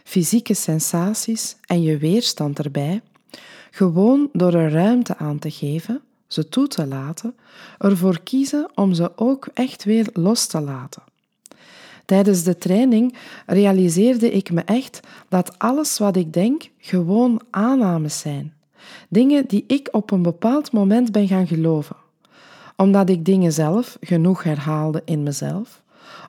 fysieke 0.09 0.55
sensaties 0.55 1.57
en 1.66 1.83
je 1.83 1.99
weerstand 1.99 2.59
erbij, 2.59 3.01
gewoon 3.71 4.29
door 4.33 4.55
er 4.55 4.73
ruimte 4.73 5.16
aan 5.16 5.38
te 5.38 5.51
geven, 5.51 6.01
ze 6.27 6.49
toe 6.49 6.66
te 6.68 6.87
laten, 6.87 7.35
ervoor 7.79 8.21
kiezen 8.23 8.71
om 8.75 8.94
ze 8.94 9.12
ook 9.16 9.49
echt 9.55 9.85
weer 9.85 10.09
los 10.12 10.47
te 10.47 10.61
laten. 10.61 11.03
Tijdens 12.05 12.42
de 12.42 12.57
training 12.57 13.16
realiseerde 13.47 14.31
ik 14.31 14.51
me 14.51 14.61
echt 14.61 15.01
dat 15.29 15.59
alles 15.59 15.99
wat 15.99 16.16
ik 16.16 16.33
denk 16.33 16.71
gewoon 16.79 17.40
aannames 17.51 18.18
zijn. 18.18 18.53
Dingen 19.09 19.47
die 19.47 19.64
ik 19.66 19.88
op 19.92 20.11
een 20.11 20.23
bepaald 20.23 20.73
moment 20.73 21.12
ben 21.12 21.29
gaan 21.29 21.47
geloven. 21.47 21.97
Omdat 22.77 23.09
ik 23.09 23.25
dingen 23.25 23.53
zelf 23.53 23.97
genoeg 24.01 24.42
herhaalde 24.42 25.03
in 25.05 25.23
mezelf, 25.23 25.83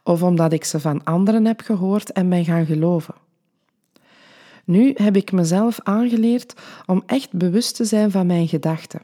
of 0.03 0.23
omdat 0.23 0.53
ik 0.53 0.63
ze 0.63 0.79
van 0.79 1.03
anderen 1.03 1.45
heb 1.45 1.61
gehoord 1.61 2.11
en 2.11 2.29
ben 2.29 2.45
gaan 2.45 2.65
geloven. 2.65 3.15
Nu 4.69 4.93
heb 4.95 5.15
ik 5.15 5.31
mezelf 5.31 5.79
aangeleerd 5.83 6.53
om 6.85 7.03
echt 7.05 7.31
bewust 7.31 7.75
te 7.75 7.85
zijn 7.85 8.11
van 8.11 8.27
mijn 8.27 8.47
gedachten. 8.47 9.01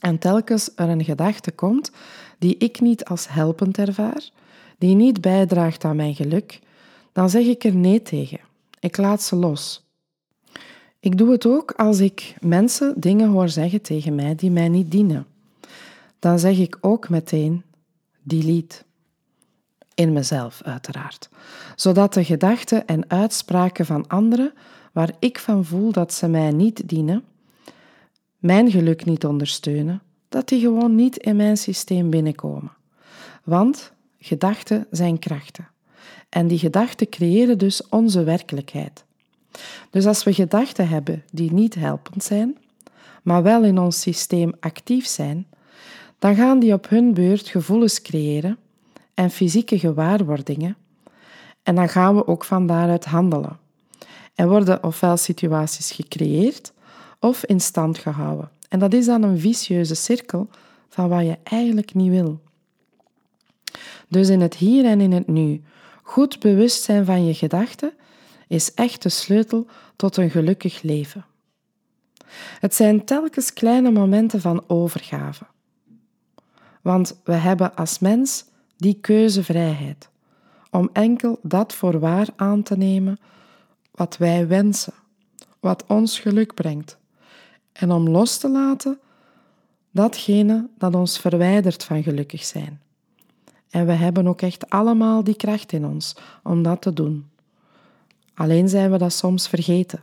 En 0.00 0.18
telkens 0.18 0.70
er 0.74 0.88
een 0.88 1.04
gedachte 1.04 1.50
komt 1.50 1.90
die 2.38 2.56
ik 2.56 2.80
niet 2.80 3.04
als 3.04 3.28
helpend 3.28 3.78
ervaar, 3.78 4.30
die 4.78 4.94
niet 4.94 5.20
bijdraagt 5.20 5.84
aan 5.84 5.96
mijn 5.96 6.14
geluk, 6.14 6.60
dan 7.12 7.30
zeg 7.30 7.44
ik 7.44 7.64
er 7.64 7.74
nee 7.74 8.02
tegen. 8.02 8.40
Ik 8.80 8.96
laat 8.96 9.22
ze 9.22 9.36
los. 9.36 9.84
Ik 11.00 11.18
doe 11.18 11.30
het 11.30 11.46
ook 11.46 11.70
als 11.70 11.98
ik 11.98 12.34
mensen 12.40 13.00
dingen 13.00 13.28
hoor 13.28 13.48
zeggen 13.48 13.82
tegen 13.82 14.14
mij 14.14 14.34
die 14.34 14.50
mij 14.50 14.68
niet 14.68 14.90
dienen. 14.90 15.26
Dan 16.18 16.38
zeg 16.38 16.58
ik 16.58 16.78
ook 16.80 17.08
meteen 17.08 17.62
delete. 18.22 18.82
In 20.00 20.12
mezelf, 20.12 20.62
uiteraard. 20.64 21.28
Zodat 21.76 22.14
de 22.14 22.24
gedachten 22.24 22.86
en 22.86 23.10
uitspraken 23.10 23.86
van 23.86 24.06
anderen, 24.06 24.52
waar 24.92 25.10
ik 25.18 25.38
van 25.38 25.64
voel 25.64 25.92
dat 25.92 26.12
ze 26.12 26.28
mij 26.28 26.50
niet 26.50 26.88
dienen, 26.88 27.24
mijn 28.38 28.70
geluk 28.70 29.04
niet 29.04 29.24
ondersteunen, 29.24 30.02
dat 30.28 30.48
die 30.48 30.60
gewoon 30.60 30.94
niet 30.94 31.16
in 31.16 31.36
mijn 31.36 31.56
systeem 31.56 32.10
binnenkomen. 32.10 32.72
Want 33.44 33.92
Gedachten 34.20 34.86
zijn 34.90 35.18
krachten. 35.18 35.68
En 36.28 36.46
die 36.46 36.58
gedachten 36.58 37.08
creëren 37.08 37.58
dus 37.58 37.88
onze 37.88 38.24
werkelijkheid. 38.24 39.04
Dus 39.90 40.06
als 40.06 40.24
we 40.24 40.32
gedachten 40.32 40.88
hebben 40.88 41.24
die 41.32 41.52
niet 41.52 41.74
helpend 41.74 42.24
zijn, 42.24 42.58
maar 43.22 43.42
wel 43.42 43.64
in 43.64 43.78
ons 43.78 44.00
systeem 44.00 44.52
actief 44.60 45.06
zijn, 45.06 45.46
dan 46.18 46.34
gaan 46.34 46.58
die 46.58 46.72
op 46.72 46.88
hun 46.88 47.14
beurt 47.14 47.48
gevoelens 47.48 48.02
creëren 48.02 48.58
en 49.20 49.30
fysieke 49.30 49.78
gewaarwordingen. 49.78 50.76
En 51.62 51.74
dan 51.74 51.88
gaan 51.88 52.14
we 52.14 52.26
ook 52.26 52.44
van 52.44 52.66
daaruit 52.66 53.04
handelen. 53.04 53.58
En 54.34 54.48
worden 54.48 54.84
ofwel 54.84 55.16
situaties 55.16 55.90
gecreëerd 55.90 56.72
of 57.18 57.44
in 57.44 57.60
stand 57.60 57.98
gehouden. 57.98 58.50
En 58.68 58.78
dat 58.78 58.92
is 58.92 59.06
dan 59.06 59.22
een 59.22 59.38
vicieuze 59.38 59.94
cirkel 59.94 60.48
van 60.88 61.08
wat 61.08 61.24
je 61.24 61.38
eigenlijk 61.42 61.94
niet 61.94 62.10
wil. 62.10 62.40
Dus 64.08 64.28
in 64.28 64.40
het 64.40 64.54
hier 64.54 64.84
en 64.84 65.00
in 65.00 65.12
het 65.12 65.26
nu, 65.26 65.62
goed 66.02 66.38
bewust 66.38 66.82
zijn 66.82 67.04
van 67.04 67.24
je 67.24 67.34
gedachten, 67.34 67.92
is 68.48 68.74
echt 68.74 69.02
de 69.02 69.08
sleutel 69.08 69.66
tot 69.96 70.16
een 70.16 70.30
gelukkig 70.30 70.82
leven. 70.82 71.24
Het 72.60 72.74
zijn 72.74 73.04
telkens 73.04 73.52
kleine 73.52 73.90
momenten 73.90 74.40
van 74.40 74.64
overgave. 74.66 75.44
Want 76.82 77.20
we 77.24 77.34
hebben 77.34 77.76
als 77.76 77.98
mens 77.98 78.48
die 78.80 78.98
keuzevrijheid 79.00 80.08
om 80.70 80.90
enkel 80.92 81.38
dat 81.42 81.74
voor 81.74 81.98
waar 81.98 82.28
aan 82.36 82.62
te 82.62 82.76
nemen 82.76 83.18
wat 83.90 84.16
wij 84.16 84.48
wensen, 84.48 84.92
wat 85.60 85.84
ons 85.86 86.18
geluk 86.18 86.54
brengt, 86.54 86.98
en 87.72 87.90
om 87.90 88.08
los 88.08 88.38
te 88.38 88.50
laten 88.50 88.98
datgene 89.90 90.68
dat 90.78 90.94
ons 90.94 91.18
verwijdert 91.18 91.84
van 91.84 92.02
gelukkig 92.02 92.44
zijn. 92.44 92.80
En 93.70 93.86
we 93.86 93.92
hebben 93.92 94.26
ook 94.26 94.42
echt 94.42 94.70
allemaal 94.70 95.24
die 95.24 95.36
kracht 95.36 95.72
in 95.72 95.86
ons 95.86 96.16
om 96.42 96.62
dat 96.62 96.82
te 96.82 96.92
doen. 96.92 97.30
Alleen 98.34 98.68
zijn 98.68 98.90
we 98.90 98.98
dat 98.98 99.12
soms 99.12 99.48
vergeten. 99.48 100.02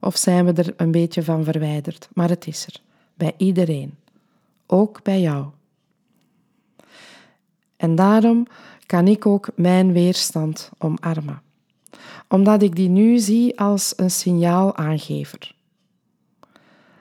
Of 0.00 0.16
zijn 0.16 0.44
we 0.44 0.52
er 0.52 0.74
een 0.76 0.90
beetje 0.90 1.22
van 1.22 1.44
verwijderd. 1.44 2.08
Maar 2.14 2.28
het 2.28 2.46
is 2.46 2.66
er. 2.66 2.80
Bij 3.14 3.34
iedereen. 3.36 3.94
Ook 4.66 5.02
bij 5.02 5.20
jou. 5.20 5.46
En 7.80 7.94
daarom 7.94 8.46
kan 8.86 9.08
ik 9.08 9.26
ook 9.26 9.48
mijn 9.54 9.92
weerstand 9.92 10.70
omarmen. 10.78 11.42
Omdat 12.28 12.62
ik 12.62 12.76
die 12.76 12.88
nu 12.88 13.18
zie 13.18 13.60
als 13.60 13.92
een 13.96 14.10
signaalaangever. 14.10 15.54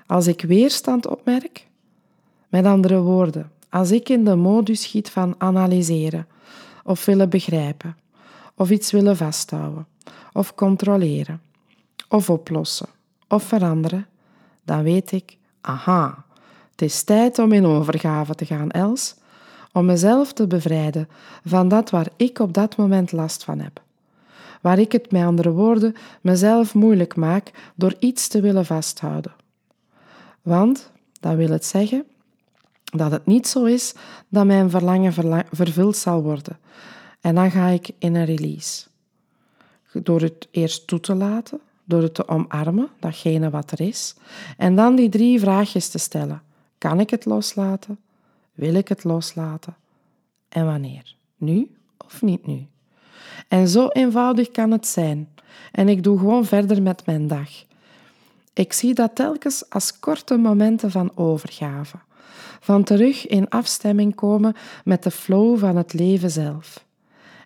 Als 0.05 0.27
ik 0.27 0.41
weerstand 0.41 1.07
opmerk, 1.07 1.67
met 2.49 2.65
andere 2.65 2.99
woorden, 3.01 3.51
als 3.69 3.91
ik 3.91 4.09
in 4.09 4.23
de 4.23 4.35
modus 4.35 4.81
schiet 4.81 5.09
van 5.09 5.35
analyseren, 5.37 6.27
of 6.83 7.05
willen 7.05 7.29
begrijpen, 7.29 7.97
of 8.55 8.69
iets 8.69 8.91
willen 8.91 9.17
vasthouden, 9.17 9.87
of 10.33 10.55
controleren, 10.55 11.41
of 12.09 12.29
oplossen, 12.29 12.89
of 13.27 13.43
veranderen, 13.43 14.07
dan 14.63 14.83
weet 14.83 15.11
ik, 15.11 15.37
aha, 15.61 16.25
het 16.71 16.81
is 16.81 17.03
tijd 17.03 17.39
om 17.39 17.51
in 17.51 17.65
overgave 17.65 18.35
te 18.35 18.45
gaan, 18.45 18.71
Els, 18.71 19.18
om 19.73 19.85
mezelf 19.85 20.33
te 20.33 20.47
bevrijden 20.47 21.09
van 21.45 21.67
dat 21.67 21.89
waar 21.89 22.07
ik 22.15 22.39
op 22.39 22.53
dat 22.53 22.77
moment 22.77 23.11
last 23.11 23.43
van 23.43 23.59
heb. 23.59 23.81
Waar 24.61 24.79
ik 24.79 24.91
het 24.91 25.11
met 25.11 25.23
andere 25.23 25.51
woorden 25.51 25.95
mezelf 26.21 26.73
moeilijk 26.73 27.15
maak 27.15 27.71
door 27.75 27.95
iets 27.99 28.27
te 28.27 28.41
willen 28.41 28.65
vasthouden. 28.65 29.33
Want 30.41 30.91
dat 31.19 31.35
wil 31.35 31.49
het 31.49 31.65
zeggen 31.65 32.05
dat 32.83 33.11
het 33.11 33.25
niet 33.25 33.47
zo 33.47 33.63
is 33.63 33.93
dat 34.27 34.45
mijn 34.45 34.69
verlangen 34.69 35.13
vervuld 35.51 35.97
zal 35.97 36.23
worden. 36.23 36.59
En 37.21 37.35
dan 37.35 37.51
ga 37.51 37.67
ik 37.67 37.89
in 37.97 38.15
een 38.15 38.25
release. 38.25 38.87
Door 39.93 40.21
het 40.21 40.47
eerst 40.51 40.87
toe 40.87 40.99
te 40.99 41.15
laten, 41.15 41.59
door 41.83 42.01
het 42.01 42.13
te 42.13 42.27
omarmen, 42.27 42.87
datgene 42.99 43.49
wat 43.49 43.71
er 43.71 43.81
is, 43.81 44.15
en 44.57 44.75
dan 44.75 44.95
die 44.95 45.09
drie 45.09 45.39
vraagjes 45.39 45.89
te 45.89 45.97
stellen. 45.97 46.41
Kan 46.77 46.99
ik 46.99 47.09
het 47.09 47.25
loslaten? 47.25 47.99
Wil 48.59 48.73
ik 48.73 48.87
het 48.87 49.03
loslaten? 49.03 49.75
En 50.49 50.65
wanneer? 50.65 51.15
Nu 51.37 51.71
of 51.97 52.21
niet 52.21 52.47
nu? 52.47 52.67
En 53.47 53.67
zo 53.67 53.87
eenvoudig 53.87 54.51
kan 54.51 54.71
het 54.71 54.87
zijn. 54.87 55.29
En 55.71 55.89
ik 55.89 56.03
doe 56.03 56.17
gewoon 56.17 56.45
verder 56.45 56.81
met 56.81 57.05
mijn 57.05 57.27
dag. 57.27 57.49
Ik 58.53 58.73
zie 58.73 58.93
dat 58.93 59.15
telkens 59.15 59.69
als 59.69 59.99
korte 59.99 60.37
momenten 60.37 60.91
van 60.91 61.11
overgave, 61.15 61.97
van 62.59 62.83
terug 62.83 63.27
in 63.27 63.49
afstemming 63.49 64.15
komen 64.15 64.55
met 64.83 65.03
de 65.03 65.11
flow 65.11 65.59
van 65.59 65.75
het 65.75 65.93
leven 65.93 66.31
zelf. 66.31 66.85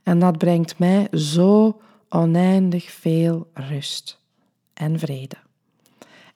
En 0.04 0.20
dat 0.20 0.38
brengt 0.38 0.80
mij 0.80 1.08
zo 1.12 1.82
oneindig 2.10 2.92
veel 2.92 3.48
rust 3.54 4.20
en 4.74 5.00
vrede. 5.00 5.38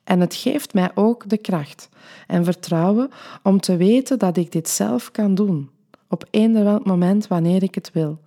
En 0.08 0.20
het 0.20 0.34
geeft 0.34 0.74
mij 0.74 0.90
ook 0.94 1.28
de 1.28 1.36
kracht 1.36 1.88
en 2.26 2.44
vertrouwen 2.44 3.10
om 3.42 3.60
te 3.60 3.76
weten 3.76 4.18
dat 4.18 4.36
ik 4.36 4.52
dit 4.52 4.68
zelf 4.68 5.10
kan 5.10 5.34
doen, 5.34 5.70
op 6.08 6.24
eender 6.30 6.64
welk 6.64 6.84
moment 6.84 7.26
wanneer 7.26 7.62
ik 7.62 7.74
het 7.74 7.90
wil. 7.92 8.18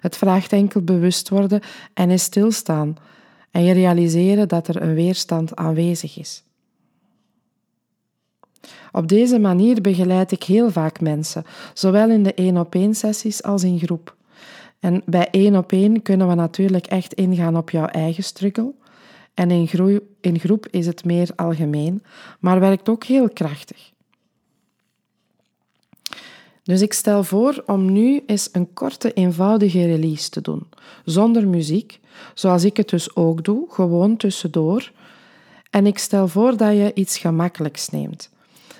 Het 0.00 0.16
vraagt 0.16 0.52
enkel 0.52 0.80
bewust 0.82 1.28
worden 1.28 1.60
en 1.94 2.10
in 2.10 2.18
stilstaan 2.18 2.96
en 3.50 3.64
je 3.64 3.72
realiseren 3.72 4.48
dat 4.48 4.68
er 4.68 4.82
een 4.82 4.94
weerstand 4.94 5.56
aanwezig 5.56 6.18
is. 6.18 6.42
Op 8.92 9.08
deze 9.08 9.38
manier 9.38 9.80
begeleid 9.80 10.32
ik 10.32 10.42
heel 10.42 10.70
vaak 10.70 11.00
mensen, 11.00 11.44
zowel 11.74 12.10
in 12.10 12.22
de 12.22 12.34
één-op-één 12.34 12.94
sessies 12.94 13.42
als 13.42 13.62
in 13.62 13.78
groep. 13.78 14.16
En 14.80 15.02
bij 15.06 15.28
één 15.30 15.56
op 15.56 15.72
één 15.72 16.02
kunnen 16.02 16.28
we 16.28 16.34
natuurlijk 16.34 16.86
echt 16.86 17.12
ingaan 17.12 17.56
op 17.56 17.70
jouw 17.70 17.86
eigen 17.86 18.24
struggle. 18.24 18.72
En 19.34 19.50
in, 19.50 20.00
in 20.20 20.38
groep 20.38 20.66
is 20.70 20.86
het 20.86 21.04
meer 21.04 21.30
algemeen, 21.36 22.02
maar 22.40 22.60
werkt 22.60 22.88
ook 22.88 23.04
heel 23.04 23.28
krachtig. 23.28 23.92
Dus 26.62 26.80
ik 26.80 26.92
stel 26.92 27.24
voor 27.24 27.62
om 27.66 27.92
nu 27.92 28.22
eens 28.26 28.48
een 28.52 28.72
korte, 28.72 29.12
eenvoudige 29.12 29.86
release 29.86 30.30
te 30.30 30.40
doen, 30.40 30.68
zonder 31.04 31.48
muziek, 31.48 32.00
zoals 32.34 32.64
ik 32.64 32.76
het 32.76 32.88
dus 32.88 33.16
ook 33.16 33.44
doe, 33.44 33.66
gewoon 33.70 34.16
tussendoor. 34.16 34.90
En 35.70 35.86
ik 35.86 35.98
stel 35.98 36.28
voor 36.28 36.56
dat 36.56 36.72
je 36.72 36.90
iets 36.94 37.18
gemakkelijks 37.18 37.88
neemt, 37.88 38.30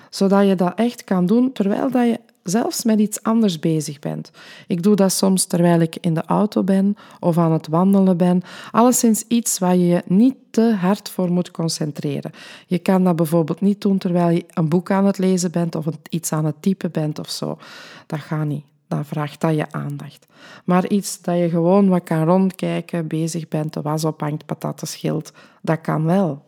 zodat 0.09 0.47
je 0.47 0.55
dat 0.55 0.73
echt 0.75 1.03
kan 1.03 1.25
doen 1.25 1.51
terwijl 1.51 1.91
dat 1.91 2.05
je 2.05 2.19
zelfs 2.43 2.83
met 2.83 2.99
iets 2.99 3.23
anders 3.23 3.59
bezig 3.59 3.99
bent. 3.99 4.31
Ik 4.67 4.83
doe 4.83 4.95
dat 4.95 5.11
soms 5.11 5.45
terwijl 5.45 5.79
ik 5.79 5.97
in 6.01 6.13
de 6.13 6.25
auto 6.25 6.63
ben 6.63 6.95
of 7.19 7.37
aan 7.37 7.51
het 7.51 7.67
wandelen 7.67 8.17
ben. 8.17 8.41
Alleszins 8.71 9.23
iets 9.27 9.59
waar 9.59 9.75
je 9.75 9.87
je 9.87 10.03
niet 10.05 10.35
te 10.51 10.75
hard 10.79 11.09
voor 11.09 11.31
moet 11.31 11.51
concentreren. 11.51 12.31
Je 12.67 12.79
kan 12.79 13.03
dat 13.03 13.15
bijvoorbeeld 13.15 13.61
niet 13.61 13.81
doen 13.81 13.97
terwijl 13.97 14.29
je 14.29 14.45
een 14.53 14.69
boek 14.69 14.91
aan 14.91 15.05
het 15.05 15.17
lezen 15.17 15.51
bent 15.51 15.75
of 15.75 15.85
iets 16.09 16.31
aan 16.31 16.45
het 16.45 16.61
typen 16.61 16.91
bent 16.91 17.19
of 17.19 17.29
zo. 17.29 17.57
Dat 18.05 18.19
gaat 18.19 18.45
niet. 18.45 18.63
Dat 18.87 19.07
vraagt 19.07 19.41
dat 19.41 19.55
je 19.55 19.71
aandacht. 19.71 20.25
Maar 20.65 20.87
iets 20.87 21.21
dat 21.21 21.37
je 21.37 21.49
gewoon 21.49 21.89
wat 21.89 22.03
kan 22.03 22.23
rondkijken, 22.23 23.07
bezig 23.07 23.47
bent, 23.47 23.73
de 23.73 23.81
was 23.81 24.05
ophangt, 24.05 24.45
pataten 24.45 24.87
schilt, 24.87 25.33
dat 25.61 25.81
kan 25.81 26.05
wel. 26.05 26.45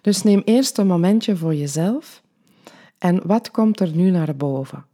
Dus 0.00 0.22
neem 0.22 0.42
eerst 0.44 0.78
een 0.78 0.86
momentje 0.86 1.36
voor 1.36 1.54
jezelf 1.54 2.22
en 2.98 3.26
wat 3.26 3.50
komt 3.50 3.80
er 3.80 3.90
nu 3.94 4.10
naar 4.10 4.36
boven? 4.36 4.84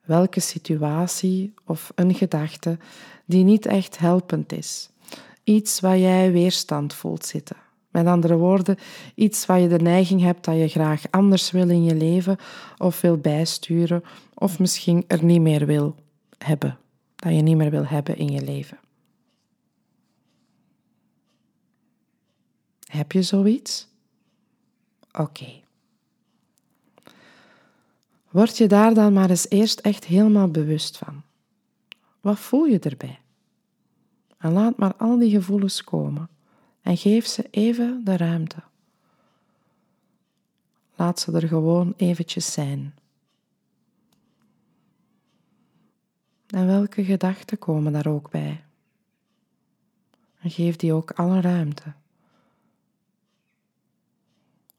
Welke 0.00 0.40
situatie 0.40 1.54
of 1.64 1.92
een 1.94 2.14
gedachte 2.14 2.78
die 3.24 3.44
niet 3.44 3.66
echt 3.66 3.98
helpend 3.98 4.52
is? 4.52 4.90
Iets 5.44 5.80
waar 5.80 5.98
jij 5.98 6.32
weerstand 6.32 6.94
voelt 6.94 7.26
zitten. 7.26 7.56
Met 7.90 8.06
andere 8.06 8.36
woorden, 8.36 8.76
iets 9.14 9.46
waar 9.46 9.60
je 9.60 9.68
de 9.68 9.78
neiging 9.78 10.20
hebt 10.20 10.44
dat 10.44 10.56
je 10.56 10.68
graag 10.68 11.02
anders 11.10 11.50
wil 11.50 11.68
in 11.68 11.84
je 11.84 11.94
leven 11.94 12.36
of 12.78 13.00
wil 13.00 13.16
bijsturen 13.16 14.04
of 14.34 14.58
misschien 14.58 15.04
er 15.06 15.24
niet 15.24 15.40
meer 15.40 15.66
wil 15.66 15.94
hebben. 16.38 16.78
Dat 17.16 17.34
je 17.34 17.40
niet 17.42 17.56
meer 17.56 17.70
wil 17.70 17.86
hebben 17.86 18.16
in 18.16 18.28
je 18.28 18.42
leven. 18.42 18.78
Heb 22.90 23.12
je 23.12 23.22
zoiets? 23.22 23.88
Oké. 25.12 25.60
Word 28.30 28.56
je 28.56 28.66
daar 28.68 28.94
dan 28.94 29.12
maar 29.12 29.30
eens 29.30 29.48
eerst 29.48 29.80
echt 29.80 30.04
helemaal 30.04 30.48
bewust 30.48 30.98
van. 30.98 31.22
Wat 32.20 32.38
voel 32.38 32.64
je 32.64 32.78
erbij? 32.78 33.18
En 34.38 34.52
laat 34.52 34.76
maar 34.76 34.94
al 34.94 35.18
die 35.18 35.30
gevoelens 35.30 35.84
komen 35.84 36.28
en 36.82 36.96
geef 36.96 37.26
ze 37.26 37.48
even 37.50 38.04
de 38.04 38.16
ruimte. 38.16 38.62
Laat 40.94 41.20
ze 41.20 41.32
er 41.32 41.48
gewoon 41.48 41.94
eventjes 41.96 42.52
zijn. 42.52 42.94
En 46.46 46.66
welke 46.66 47.04
gedachten 47.04 47.58
komen 47.58 47.92
daar 47.92 48.06
ook 48.06 48.30
bij? 48.30 48.64
En 50.40 50.50
geef 50.50 50.76
die 50.76 50.92
ook 50.92 51.10
alle 51.10 51.40
ruimte. 51.40 51.92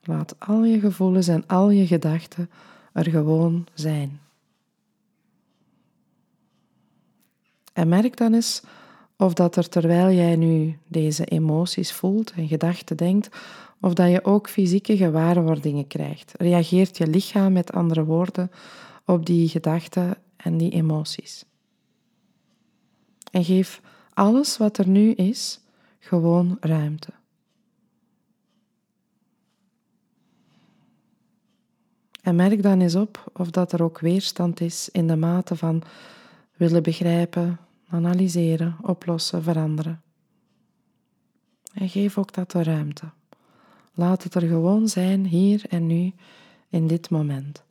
Laat 0.03 0.39
al 0.39 0.63
je 0.63 0.79
gevoelens 0.79 1.27
en 1.27 1.47
al 1.47 1.69
je 1.69 1.87
gedachten 1.87 2.49
er 2.91 3.09
gewoon 3.09 3.67
zijn. 3.73 4.19
En 7.73 7.87
merk 7.87 8.17
dan 8.17 8.33
eens 8.33 8.61
of 9.21 9.33
dat 9.33 9.55
er 9.55 9.69
terwijl 9.69 10.15
jij 10.15 10.35
nu 10.35 10.77
deze 10.87 11.25
emoties 11.25 11.91
voelt 11.91 12.31
en 12.31 12.47
gedachten 12.47 12.97
denkt, 12.97 13.29
of 13.81 13.93
dat 13.93 14.11
je 14.11 14.25
ook 14.25 14.49
fysieke 14.49 14.97
gewaarwordingen 14.97 15.87
krijgt. 15.87 16.33
Reageert 16.37 16.97
je 16.97 17.07
lichaam 17.07 17.53
met 17.53 17.71
andere 17.71 18.03
woorden 18.03 18.51
op 19.05 19.25
die 19.25 19.49
gedachten 19.49 20.17
en 20.35 20.57
die 20.57 20.71
emoties. 20.71 21.45
En 23.31 23.43
geef 23.43 23.81
alles 24.13 24.57
wat 24.57 24.77
er 24.77 24.87
nu 24.87 25.11
is 25.11 25.59
gewoon 25.99 26.57
ruimte. 26.59 27.11
En 32.21 32.35
merk 32.35 32.63
dan 32.63 32.81
eens 32.81 32.95
op 32.95 33.31
of 33.33 33.49
dat 33.49 33.71
er 33.71 33.83
ook 33.83 33.99
weerstand 33.99 34.59
is 34.59 34.89
in 34.89 35.07
de 35.07 35.15
mate 35.15 35.55
van 35.55 35.83
willen 36.55 36.83
begrijpen, 36.83 37.59
analyseren, 37.89 38.77
oplossen, 38.81 39.43
veranderen. 39.43 40.01
En 41.73 41.89
geef 41.89 42.17
ook 42.17 42.33
dat 42.33 42.51
de 42.51 42.63
ruimte. 42.63 43.09
Laat 43.93 44.23
het 44.23 44.35
er 44.35 44.41
gewoon 44.41 44.87
zijn, 44.87 45.25
hier 45.25 45.63
en 45.69 45.87
nu, 45.87 46.13
in 46.69 46.87
dit 46.87 47.09
moment. 47.09 47.63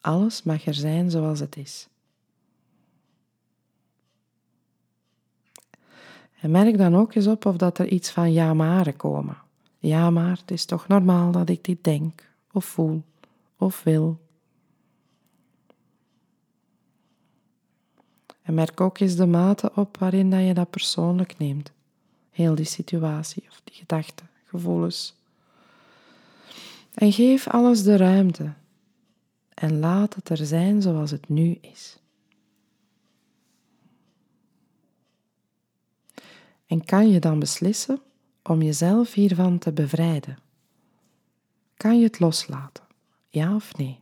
Alles 0.00 0.42
mag 0.42 0.66
er 0.66 0.74
zijn 0.74 1.10
zoals 1.10 1.40
het 1.40 1.56
is. 1.56 1.88
En 6.40 6.50
merk 6.50 6.78
dan 6.78 6.96
ook 6.96 7.14
eens 7.14 7.26
op 7.26 7.46
of 7.46 7.56
dat 7.56 7.78
er 7.78 7.88
iets 7.88 8.10
van 8.10 8.32
ja 8.32 8.54
maar 8.54 8.92
komen. 8.92 9.36
Ja 9.78 10.10
maar, 10.10 10.36
het 10.36 10.50
is 10.50 10.64
toch 10.64 10.88
normaal 10.88 11.32
dat 11.32 11.48
ik 11.48 11.64
dit 11.64 11.84
denk 11.84 12.28
of 12.52 12.64
voel 12.64 13.02
of 13.56 13.82
wil. 13.82 14.20
En 18.42 18.54
merk 18.54 18.80
ook 18.80 18.98
eens 18.98 19.16
de 19.16 19.26
mate 19.26 19.72
op 19.74 19.98
waarin 19.98 20.30
dat 20.30 20.46
je 20.46 20.54
dat 20.54 20.70
persoonlijk 20.70 21.38
neemt. 21.38 21.72
Heel 22.30 22.54
die 22.54 22.64
situatie 22.64 23.44
of 23.48 23.60
die 23.64 23.74
gedachten, 23.74 24.28
gevoelens. 24.44 25.14
En 26.94 27.12
geef 27.12 27.48
alles 27.48 27.82
de 27.82 27.96
ruimte. 27.96 28.52
En 29.54 29.78
laat 29.78 30.14
het 30.14 30.28
er 30.28 30.46
zijn 30.46 30.82
zoals 30.82 31.10
het 31.10 31.28
nu 31.28 31.58
is. 31.60 31.98
En 36.66 36.84
kan 36.84 37.10
je 37.10 37.20
dan 37.20 37.38
beslissen 37.38 38.00
om 38.42 38.62
jezelf 38.62 39.12
hiervan 39.12 39.58
te 39.58 39.72
bevrijden? 39.72 40.38
Kan 41.78 41.98
je 41.98 42.04
het 42.04 42.20
loslaten. 42.20 42.84
Ja 43.28 43.54
of 43.54 43.76
nee? 43.76 44.00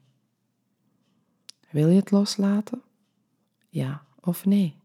Wil 1.70 1.88
je 1.88 1.96
het 1.96 2.10
loslaten? 2.10 2.82
Ja 3.68 4.04
of 4.20 4.44
nee? 4.44 4.76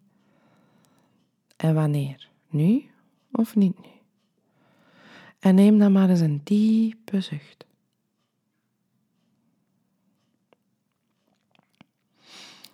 En 1.55 1.73
wanneer? 1.73 2.29
Nu 2.49 2.89
of 3.31 3.55
niet 3.55 3.79
nu? 3.79 3.89
En 5.39 5.55
neem 5.55 5.79
dan 5.79 5.91
maar 5.91 6.09
eens 6.09 6.19
een 6.19 6.41
diepe 6.43 7.21
zucht. 7.21 7.65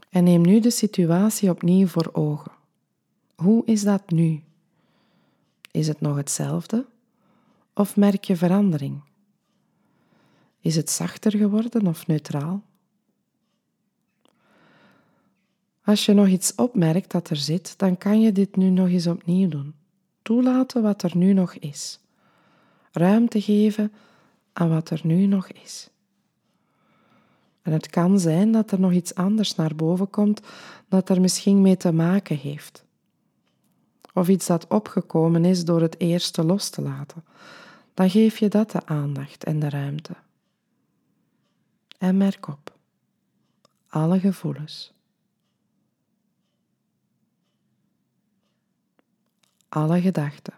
En 0.09 0.23
neem 0.23 0.41
nu 0.41 0.59
de 0.59 0.69
situatie 0.69 1.49
opnieuw 1.49 1.87
voor 1.87 2.09
ogen. 2.13 2.51
Hoe 3.35 3.65
is 3.65 3.83
dat 3.83 4.09
nu? 4.09 4.43
Is 5.71 5.87
het 5.87 6.01
nog 6.01 6.15
hetzelfde? 6.15 6.85
Of 7.73 7.95
merk 7.95 8.23
je 8.23 8.35
verandering? 8.35 9.01
Is 10.67 10.75
het 10.75 10.89
zachter 10.89 11.31
geworden 11.31 11.87
of 11.87 12.07
neutraal? 12.07 12.63
Als 15.83 16.05
je 16.05 16.13
nog 16.13 16.27
iets 16.27 16.55
opmerkt 16.55 17.11
dat 17.11 17.29
er 17.29 17.35
zit, 17.35 17.77
dan 17.77 17.97
kan 17.97 18.21
je 18.21 18.31
dit 18.31 18.55
nu 18.55 18.69
nog 18.69 18.87
eens 18.87 19.07
opnieuw 19.07 19.49
doen. 19.49 19.73
Toelaten 20.21 20.81
wat 20.81 21.03
er 21.03 21.17
nu 21.17 21.33
nog 21.33 21.53
is. 21.53 21.99
Ruimte 22.91 23.41
geven 23.41 23.91
aan 24.53 24.69
wat 24.69 24.89
er 24.89 25.01
nu 25.03 25.25
nog 25.25 25.47
is. 25.47 25.89
En 27.61 27.71
het 27.71 27.89
kan 27.89 28.19
zijn 28.19 28.51
dat 28.51 28.71
er 28.71 28.79
nog 28.79 28.91
iets 28.91 29.15
anders 29.15 29.55
naar 29.55 29.75
boven 29.75 30.09
komt 30.09 30.41
dat 30.87 31.09
er 31.09 31.21
misschien 31.21 31.61
mee 31.61 31.77
te 31.77 31.91
maken 31.91 32.37
heeft. 32.37 32.85
Of 34.13 34.27
iets 34.27 34.45
dat 34.47 34.67
opgekomen 34.67 35.45
is 35.45 35.65
door 35.65 35.81
het 35.81 35.99
eerste 35.99 36.43
los 36.43 36.69
te 36.69 36.81
laten. 36.81 37.23
Dan 37.93 38.09
geef 38.09 38.37
je 38.37 38.47
dat 38.47 38.71
de 38.71 38.85
aandacht 38.85 39.43
en 39.43 39.59
de 39.59 39.69
ruimte. 39.69 40.13
En 41.97 42.17
merk 42.17 42.47
op. 42.47 42.77
Alle 43.87 44.19
gevoelens. 44.19 44.93
Alle 49.69 50.01
gedachten. 50.01 50.53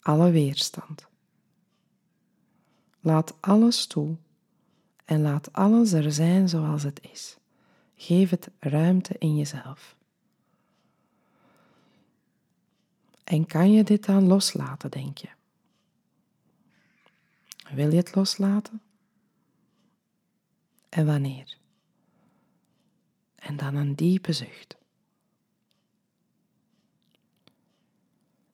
Alle 0.00 0.30
weerstand. 0.30 1.06
Laat 3.00 3.34
alles 3.40 3.86
toe 3.86 4.16
en 5.04 5.20
laat 5.20 5.52
alles 5.52 5.92
er 5.92 6.12
zijn 6.12 6.48
zoals 6.48 6.82
het 6.82 7.00
is. 7.12 7.36
Geef 7.94 8.30
het 8.30 8.50
ruimte 8.58 9.14
in 9.18 9.36
jezelf. 9.36 9.96
En 13.24 13.46
kan 13.46 13.72
je 13.72 13.84
dit 13.84 14.06
dan 14.06 14.26
loslaten, 14.26 14.90
denk 14.90 15.18
je? 15.18 15.28
Wil 17.74 17.90
je 17.90 17.96
het 17.96 18.14
loslaten? 18.14 18.80
En 20.88 21.06
wanneer? 21.06 21.56
En 23.34 23.56
dan 23.56 23.74
een 23.74 23.94
diepe 23.94 24.32
zucht. 24.32 24.76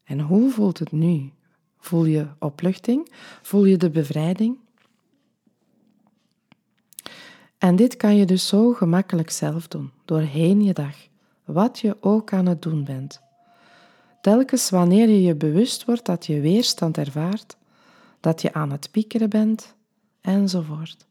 En 0.04 0.20
hoe 0.20 0.50
voelt 0.50 0.78
het 0.78 0.92
nu? 0.92 1.32
Voel 1.78 2.04
je 2.04 2.28
opluchting? 2.38 3.12
Voel 3.42 3.64
je 3.64 3.76
de 3.76 3.90
bevrijding? 3.90 4.58
En 7.58 7.76
dit 7.76 7.96
kan 7.96 8.16
je 8.16 8.24
dus 8.24 8.48
zo 8.48 8.72
gemakkelijk 8.72 9.30
zelf 9.30 9.68
doen, 9.68 9.90
doorheen 10.04 10.62
je 10.62 10.72
dag, 10.72 11.08
wat 11.44 11.78
je 11.78 11.96
ook 12.00 12.32
aan 12.32 12.46
het 12.46 12.62
doen 12.62 12.84
bent. 12.84 13.20
Telkens 14.20 14.70
wanneer 14.70 15.08
je 15.08 15.22
je 15.22 15.34
bewust 15.34 15.84
wordt 15.84 16.06
dat 16.06 16.26
je 16.26 16.40
weerstand 16.40 16.98
ervaart, 16.98 17.56
dat 18.20 18.42
je 18.42 18.52
aan 18.52 18.70
het 18.70 18.90
piekeren 18.90 19.30
bent, 19.30 19.74
enzovoort. 20.20 21.08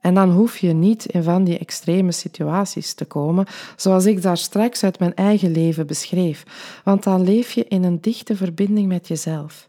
En 0.00 0.14
dan 0.14 0.30
hoef 0.30 0.58
je 0.58 0.72
niet 0.72 1.06
in 1.06 1.22
van 1.22 1.44
die 1.44 1.58
extreme 1.58 2.12
situaties 2.12 2.94
te 2.94 3.04
komen, 3.04 3.46
zoals 3.76 4.04
ik 4.04 4.22
daar 4.22 4.38
straks 4.38 4.84
uit 4.84 4.98
mijn 4.98 5.14
eigen 5.14 5.50
leven 5.50 5.86
beschreef, 5.86 6.44
want 6.84 7.02
dan 7.02 7.22
leef 7.22 7.52
je 7.52 7.64
in 7.64 7.82
een 7.82 8.00
dichte 8.00 8.36
verbinding 8.36 8.88
met 8.88 9.08
jezelf. 9.08 9.68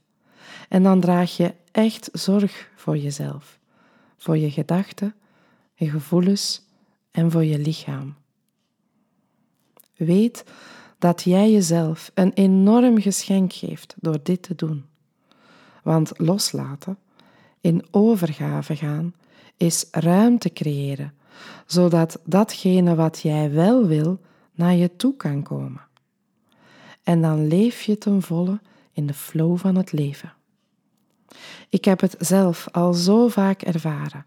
En 0.70 0.84
dan 0.84 1.00
draag 1.00 1.38
je 1.38 1.54
echt 1.72 2.10
zorg 2.14 2.70
voor 2.76 2.98
jezelf, 2.98 3.60
voor 4.18 4.38
je 4.38 4.52
gedachten, 4.52 5.16
je 5.74 5.90
gevoelens 5.90 6.66
en 7.12 7.32
voor 7.32 7.46
je 7.46 7.60
lichaam. 7.60 8.16
Weet 9.96 10.44
dat 10.98 11.22
jij 11.24 11.52
jezelf 11.52 12.12
een 12.14 12.34
enorm 12.34 13.02
geschenk 13.02 13.54
geeft 13.54 13.96
door 14.00 14.20
dit 14.24 14.42
te 14.42 14.56
doen. 14.56 14.86
Want 15.82 16.12
loslaten, 16.16 16.98
in 17.62 17.86
overgave 17.92 18.76
gaan, 18.76 19.14
is 19.58 19.86
ruimte 19.92 20.54
creëren, 20.54 21.14
zodat 21.66 22.20
datgene 22.24 22.96
wat 22.96 23.20
jij 23.20 23.52
wel 23.52 23.88
wil 23.88 24.20
naar 24.54 24.76
je 24.76 24.96
toe 24.96 25.16
kan 25.16 25.44
komen. 25.44 25.82
En 27.04 27.22
dan 27.22 27.48
leef 27.48 27.82
je 27.82 27.98
ten 27.98 28.22
volle 28.22 28.60
in 28.92 29.08
de 29.08 29.14
flow 29.14 29.58
van 29.58 29.76
het 29.76 29.92
leven. 29.92 30.34
Ik 31.70 31.86
heb 31.86 32.00
het 32.00 32.16
zelf 32.20 32.68
al 32.72 32.94
zo 32.94 33.28
vaak 33.28 33.62
ervaren 33.62 34.26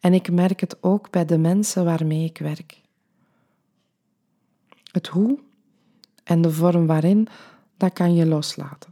en 0.00 0.14
ik 0.14 0.30
merk 0.30 0.60
het 0.60 0.82
ook 0.82 1.10
bij 1.10 1.24
de 1.24 1.38
mensen 1.38 1.84
waarmee 1.84 2.24
ik 2.24 2.38
werk. 2.38 2.80
Het 4.92 5.06
hoe 5.06 5.38
en 6.24 6.42
de 6.42 6.50
vorm 6.50 6.86
waarin, 6.86 7.28
dat 7.76 7.92
kan 7.92 8.14
je 8.14 8.26
loslaten. 8.26 8.89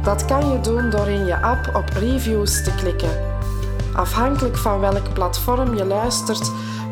Dat 0.04 0.26
kan 0.26 0.50
je 0.50 0.62
doen 0.62 0.90
door 0.90 1.08
in 1.08 1.26
je 1.26 1.42
app 1.42 1.76
op 1.76 1.90
reviews 1.90 2.64
te 2.64 2.76
klikken. 2.76 3.34
Afhankelijk 3.94 4.58
van 4.58 4.80
welk 4.80 5.14
platform 5.14 5.76
je 5.76 5.86
luistert, 5.86 6.52